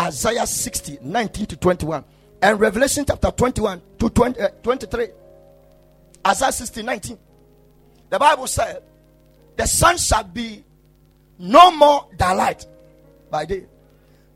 [0.00, 2.04] Isaiah 60 19 to 21
[2.42, 5.08] and Revelation chapter 21 to 20, uh, 23.
[6.26, 7.18] Isaiah 60 19.
[8.10, 8.82] The Bible said,
[9.56, 10.64] The sun shall be
[11.38, 12.66] no more thy light
[13.30, 13.66] by day,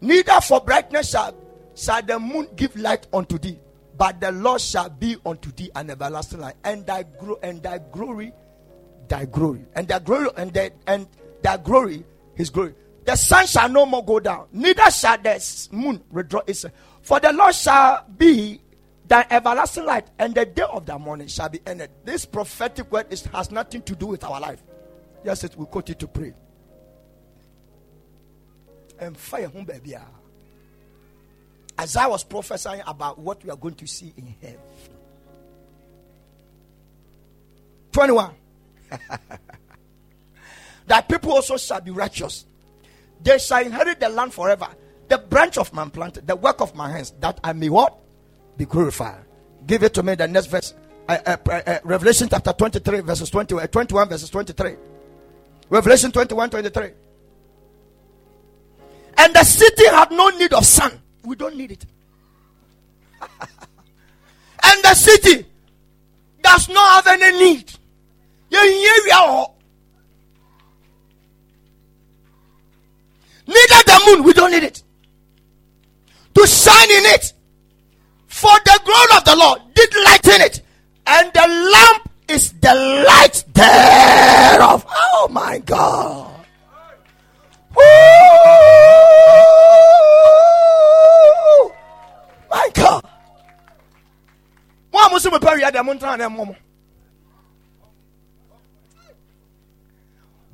[0.01, 1.35] neither for brightness shall,
[1.75, 3.59] shall the moon give light unto thee,
[3.97, 7.79] but the Lord shall be unto thee an everlasting light, and thy grow and thy
[7.79, 8.33] glory,
[9.09, 11.07] thy glory, and thy glory, and thy, and
[11.43, 12.05] thy glory,
[12.35, 12.75] his glory.
[13.05, 16.75] The sun shall no more go down, neither shall the moon withdraw itself.
[17.03, 18.61] For the Lord shall be
[19.07, 21.91] thy everlasting light, and the day of thy morning shall be ended.
[22.05, 24.63] This prophetic word is, has nothing to do with our life.
[25.25, 26.35] Yes, it will continue to pray.
[29.01, 29.97] And fire baby.
[29.97, 30.03] Ah.
[31.79, 34.61] As I was prophesying about what we are going to see in heaven.
[37.93, 38.35] 21.
[40.87, 42.45] that people also shall be righteous.
[43.23, 44.69] They shall inherit the land forever.
[45.09, 47.97] The branch of man planted, the work of my hands, that I may what?
[48.57, 49.25] Be glorified.
[49.67, 50.75] Give it to me, the next verse.
[51.09, 54.77] Uh, uh, uh, uh Revelation chapter 23, verses 20, uh, 21, verses 23.
[55.71, 56.91] Revelation 21, 23.
[59.19, 61.01] And the city had no need of sun.
[61.25, 61.87] We don't need it.
[64.63, 65.47] and the city
[66.43, 67.78] does not have any need.
[73.47, 74.83] Neither the moon, we don't need it.
[76.35, 77.33] To shine in it.
[78.27, 80.63] For the glory of the Lord did lighten it.
[81.07, 82.75] And the lamp is the
[83.09, 84.85] light thereof.
[84.89, 86.35] Oh my God.
[87.77, 87.81] Ooh,
[92.51, 93.05] my God.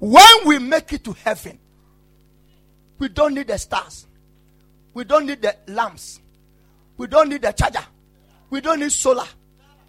[0.05, 1.59] When we make it to heaven,
[2.99, 4.07] we don't need the stars.
[4.93, 6.21] We don't need the lamps.
[6.99, 7.87] We don't need the charger.
[8.51, 9.25] We don't need solar.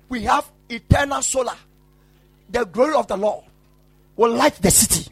[0.07, 1.55] We have eternal solar.
[2.49, 3.43] The glory of the Lord
[4.15, 5.11] will light the city.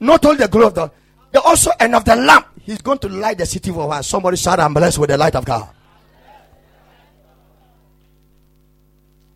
[0.00, 0.90] Not only the glory of the
[1.30, 2.46] the also and of the lamp.
[2.62, 4.08] He's going to light the city for us.
[4.08, 5.68] Somebody shout and bless with the light of God.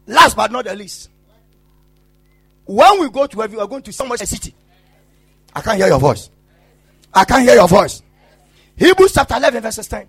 [0.06, 1.10] Last but not the least,
[2.64, 4.54] when we go to heaven, we are going to somewhere a city.
[5.56, 6.28] I can't hear your voice.
[7.14, 8.02] I can't hear your voice.
[8.76, 10.06] Hebrews chapter 11, verses 10.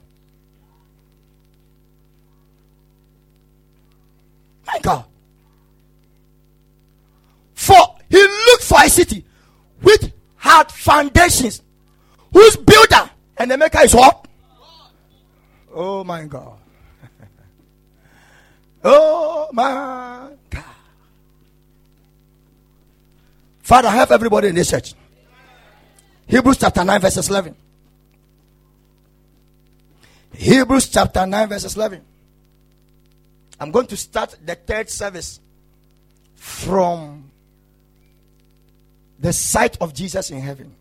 [4.68, 5.06] My God.
[7.54, 7.78] For
[8.10, 9.24] he looked for a city
[9.82, 11.62] which had foundations,
[12.34, 14.28] whose builder and the maker is what?
[15.74, 16.60] Oh my God.
[18.84, 20.64] oh my God.
[23.62, 24.94] Father, help everybody in this church.
[26.28, 27.56] Hebrews chapter 9, verses 11.
[30.34, 32.02] Hebrews chapter 9, verses 11.
[33.60, 35.40] I'm going to start the third service
[36.36, 37.32] from
[39.20, 40.76] the sight of Jesus in heaven.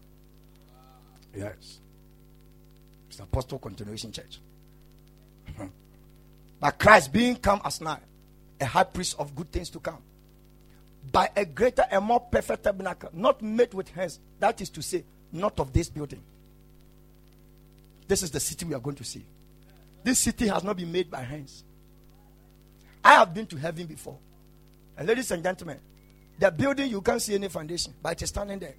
[1.35, 1.79] Yes.
[3.09, 4.41] It's Apostle Continuation Church.
[6.61, 8.01] but Christ being come as now,
[8.61, 9.99] a high priest of good things to come,
[11.13, 14.19] by a greater and more perfect tabernacle, not made with hands.
[14.41, 15.05] That is to say,
[15.37, 16.23] not of this building.
[18.09, 19.25] This is the city we are going to see.
[20.03, 21.65] This city has not been made by hands.
[23.05, 24.19] I have been to heaven before.
[24.97, 25.79] And ladies and gentlemen,
[26.39, 28.75] the building you can't see any foundation, but it is standing there.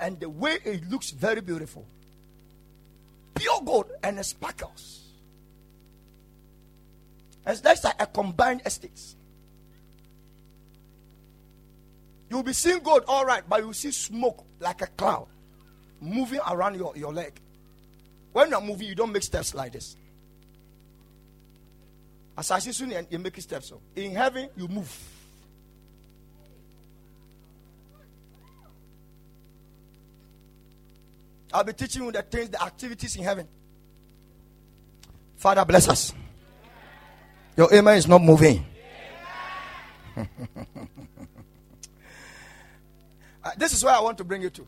[0.00, 1.86] And the way it looks very beautiful.
[3.34, 5.00] Pure gold and sparkles.
[7.44, 9.00] And that's like a combined estate.
[12.30, 15.28] You'll be seeing gold, all right, but you will see smoke like a cloud
[16.00, 17.40] moving around your, your leg.
[18.32, 19.96] When you're moving, you don't make steps like this.
[22.36, 23.68] As I see soon, you make steps.
[23.68, 24.96] So in heaven, you move.
[31.52, 33.48] I'll be teaching you the things, the activities in heaven.
[35.36, 36.12] Father, bless us.
[37.56, 38.64] Your amen is not moving.
[43.48, 44.66] uh, this is where I want to bring you to.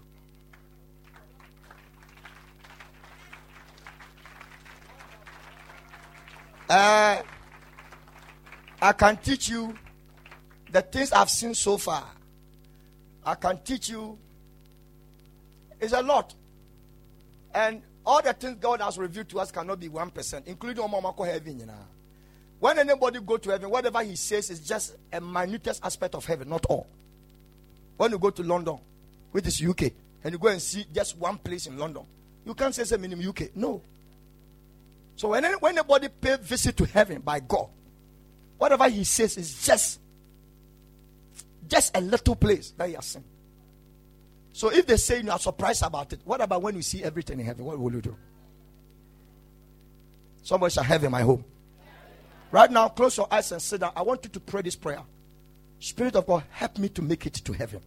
[6.69, 7.23] Uh,
[8.81, 9.75] I can teach you
[10.71, 12.07] the things I've seen so far.
[13.25, 14.19] I can teach you.
[15.81, 16.35] It's a lot.
[17.53, 21.61] And all the things God has revealed to us cannot be 1%, including Omamako heaven.
[21.61, 21.75] You know.
[22.61, 26.49] When anybody go to heaven, whatever he says is just a minutest aspect of heaven,
[26.49, 26.87] not all.
[28.01, 28.79] When you go to London,
[29.31, 29.93] which is UK,
[30.25, 32.03] and you go and see just one place in London,
[32.47, 33.55] you can't say something in UK.
[33.55, 33.83] No.
[35.17, 37.69] So when, when anybody pay visit to heaven by God,
[38.57, 40.01] whatever he says is just
[41.69, 43.25] just a little place that he has seen.
[44.55, 47.39] So if they say you are surprised about it, what about when you see everything
[47.39, 47.67] in heaven?
[47.67, 48.17] What will you do?
[50.43, 51.45] Somebody shall have in my home.
[52.51, 53.93] Right now, close your eyes and sit down.
[53.95, 55.03] I want you to pray this prayer.
[55.81, 57.81] Spirit of God, help me to make it to heaven.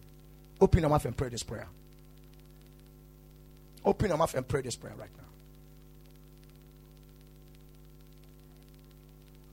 [0.60, 1.68] Open your mouth and pray this prayer.
[3.84, 5.24] Open your mouth and pray this prayer right now.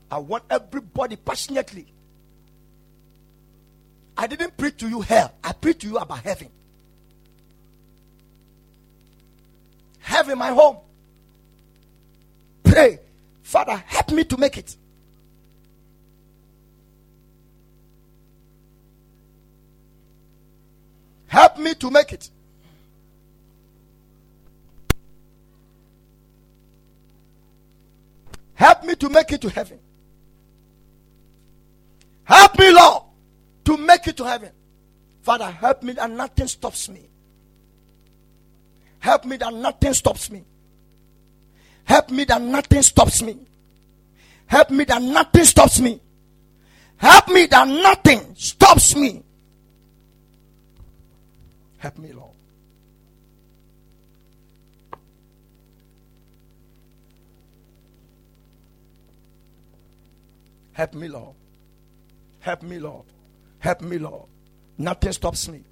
[0.10, 1.86] I want everybody passionately.
[4.18, 6.50] I didn't preach to you hell, I preached to you about heaven.
[10.00, 10.78] Heaven, my home.
[12.64, 13.00] Pray,
[13.44, 14.76] Father, help me to make it.
[21.28, 22.30] Help me to make it.
[28.54, 29.80] Help me to make it to heaven.
[32.24, 33.04] Help me, Lord,
[33.66, 34.52] to make it to heaven.
[35.22, 37.10] Father, help me that nothing stops me.
[39.00, 40.44] Help me that nothing stops me.
[41.84, 43.40] Help me that nothing stops me.
[44.46, 46.00] Help me that nothing stops me.
[46.98, 49.24] Help me that nothing stops me.
[51.82, 52.30] Help me, Lord.
[60.74, 61.36] Help me, Lord.
[62.40, 63.06] Help me, Lord.
[63.58, 64.28] Help me, Lord.
[64.78, 65.64] Nothing stops me.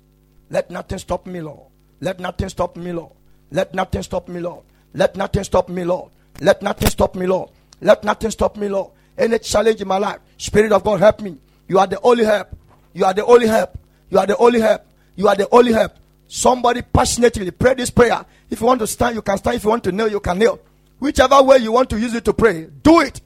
[0.49, 1.68] Let nothing stop me, Lord.
[2.02, 3.14] Let nothing stop me, Lord.
[3.52, 4.64] Let nothing stop me, Lord.
[4.95, 6.10] Let nothing stop me, Lord.
[6.41, 7.52] Let nothing stop me, Lord.
[7.81, 8.91] Let nothing stop me, Lord.
[9.15, 11.38] Any challenge in my life, Spirit of God, help me.
[11.68, 12.48] You are the only help.
[12.94, 13.77] You are the only help.
[14.10, 14.89] You are the only help.
[15.19, 15.91] You are the only help.
[16.29, 18.25] Somebody passionately pray this prayer.
[18.49, 19.57] If you want to stand, you can stand.
[19.57, 20.61] If you want to kneel, you can kneel.
[20.97, 23.19] Whichever way you want to use it to pray, do it.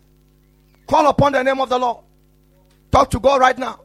[0.87, 2.03] Call upon the name of the Lord.
[2.89, 3.81] Talk to God right now.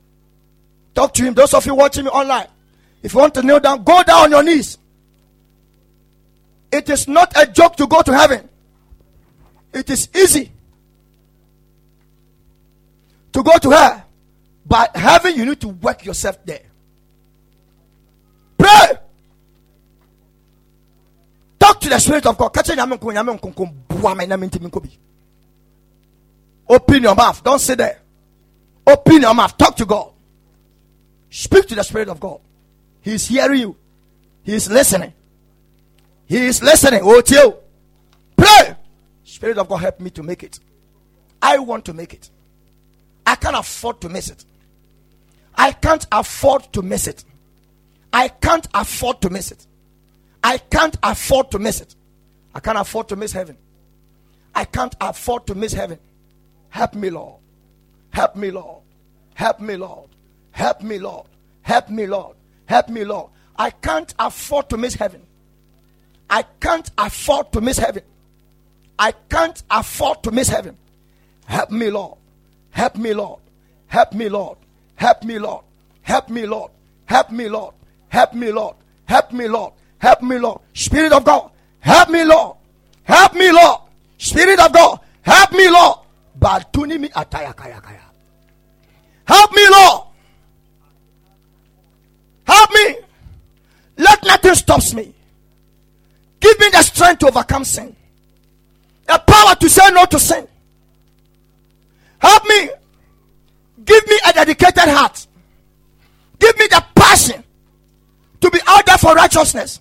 [0.95, 1.35] Talk to Him.
[1.35, 2.47] Those of you watching me online,
[3.03, 4.79] if you want to kneel down, go down on your knees.
[6.73, 8.49] It is not a joke to go to heaven.
[9.75, 10.51] It is easy
[13.35, 14.05] to go to her.
[14.65, 16.68] But heaven, you need to work yourself there.
[18.59, 18.99] Pray.
[21.59, 22.53] Talk to the Spirit of God.
[26.69, 27.43] Open your mouth.
[27.43, 28.01] Don't sit there.
[28.87, 29.57] Open your mouth.
[29.57, 30.13] Talk to God.
[31.31, 32.41] Speak to the Spirit of God.
[33.01, 33.77] He is hearing you.
[34.43, 35.13] He is listening.
[36.27, 37.01] He is listening.
[37.03, 37.55] Oh, you.
[38.37, 38.77] Pray.
[39.25, 40.59] Spirit of God, help me to make it.
[41.41, 42.31] I want to make it.
[43.27, 44.45] I can't afford to miss it.
[45.55, 47.25] I can't afford to miss it.
[48.13, 49.67] I can't afford to miss it.
[50.43, 51.95] I can't afford to miss it.
[52.55, 53.57] I can't afford to miss heaven.
[54.55, 55.99] I can't afford to miss heaven.
[56.71, 57.41] Help me, Lord.
[58.11, 58.83] Help me, Lord.
[59.35, 60.09] Help me, Lord.
[60.51, 61.27] Help me, Lord.
[61.63, 62.37] Help me, Lord.
[62.67, 63.31] Help me, Lord.
[63.57, 65.23] I can't afford to miss heaven.
[66.31, 68.03] I can't afford to miss heaven.
[68.99, 70.77] I can't afford to miss heaven.
[71.47, 72.19] Help me, Lord.
[72.71, 73.41] Help me, Lord.
[73.87, 74.59] Help me, Lord.
[74.97, 75.65] Help me, Lord.
[76.03, 76.71] Help me, Lord.
[77.07, 77.75] Help me, Lord.
[78.09, 78.77] Help me, Lord.
[79.05, 79.73] Help me, Lord.
[79.99, 80.61] Help me, Lord.
[80.73, 81.51] Spirit of God.
[81.81, 82.57] Help me, Lord.
[83.05, 83.81] Help me, Lord.
[84.17, 85.01] Spirit of God.
[85.23, 85.99] Help me, Lord.
[86.41, 87.55] Kaya.
[89.25, 90.03] Help me, Lord.
[92.45, 92.97] Help me.
[93.99, 95.13] Let nothing stops me.
[96.41, 97.95] Give me the strength to overcome sin.
[99.07, 100.47] The power to say no to sin.
[102.19, 102.71] Help me.
[103.85, 105.27] Give me a dedicated heart.
[106.39, 107.43] Give me the passion
[108.51, 109.81] to be out there for righteousness.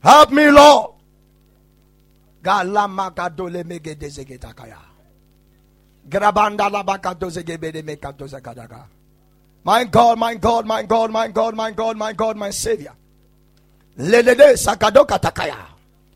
[0.00, 0.92] Help me, Lord.
[9.64, 12.92] My God, my God, my God, my God, my God, my God, my Savior.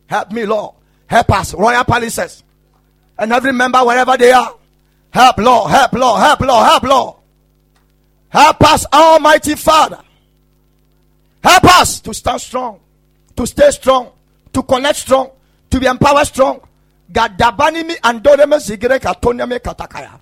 [0.07, 0.75] Help me, Lord.
[1.07, 2.43] Help us, royal palaces.
[3.19, 4.55] And every member, wherever they are.
[5.11, 5.71] Help, Lord.
[5.71, 6.21] Help, Lord.
[6.21, 6.67] Help, Lord.
[6.67, 7.17] Help, Lord.
[8.31, 9.99] Help us, Almighty Father.
[11.43, 12.79] Help us to stand strong,
[13.37, 14.11] to stay strong,
[14.53, 15.31] to connect strong,
[15.71, 16.61] to be empowered strong.
[17.11, 20.19] Gadabani mi andore me zigire katonya me katakaya.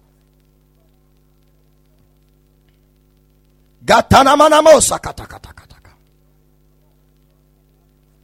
[3.85, 5.93] Gatana manamo sakatakatakataka.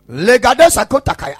[0.08, 1.38] Legade sakotakaya.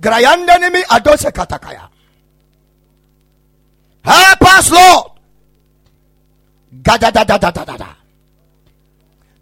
[0.00, 1.88] Grayande mi adose katakaya.
[4.02, 5.10] Help us, Lord.
[6.82, 7.10] Gada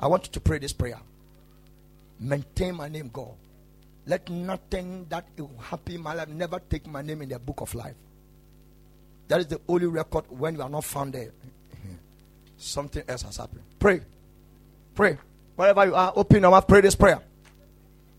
[0.00, 0.98] I want you to pray this prayer.
[2.18, 3.34] Maintain my name, God.
[4.06, 7.60] Let nothing that will happen in my life never take my name in the book
[7.60, 7.94] of life.
[9.28, 11.30] That is the only record when you are not found there.
[12.56, 13.62] Something else has happened.
[13.78, 14.00] Pray.
[14.94, 15.18] Pray.
[15.54, 17.20] Wherever you are, open your mouth, pray this prayer.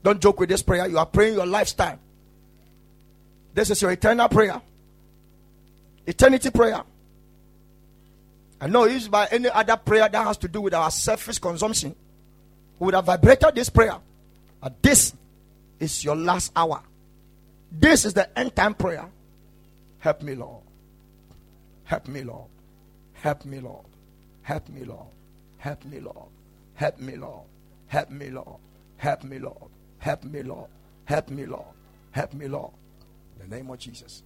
[0.03, 0.87] Don't joke with this prayer.
[0.87, 1.99] You are praying your lifestyle.
[3.53, 4.61] This is your eternal prayer.
[6.07, 6.83] Eternity prayer.
[8.61, 11.95] And not used by any other prayer that has to do with our selfish consumption.
[12.77, 13.97] We would have vibrated this prayer.
[14.61, 15.13] But this
[15.79, 16.83] is your last hour.
[17.71, 19.09] This is the end time prayer.
[19.97, 20.61] Help me, Lord.
[21.85, 22.49] Help me, Lord.
[23.13, 23.85] Help me, Lord.
[24.41, 25.07] Help me, Lord.
[25.57, 26.27] Help me, Lord.
[26.75, 27.45] Help me, Lord.
[27.87, 28.59] Help me, Lord.
[28.97, 29.69] Help me, Lord.
[29.97, 30.69] Help me, Lord.
[31.05, 31.65] Help me, Lord.
[32.11, 32.71] Help me, Lord.
[33.35, 34.23] In the name of Jesus.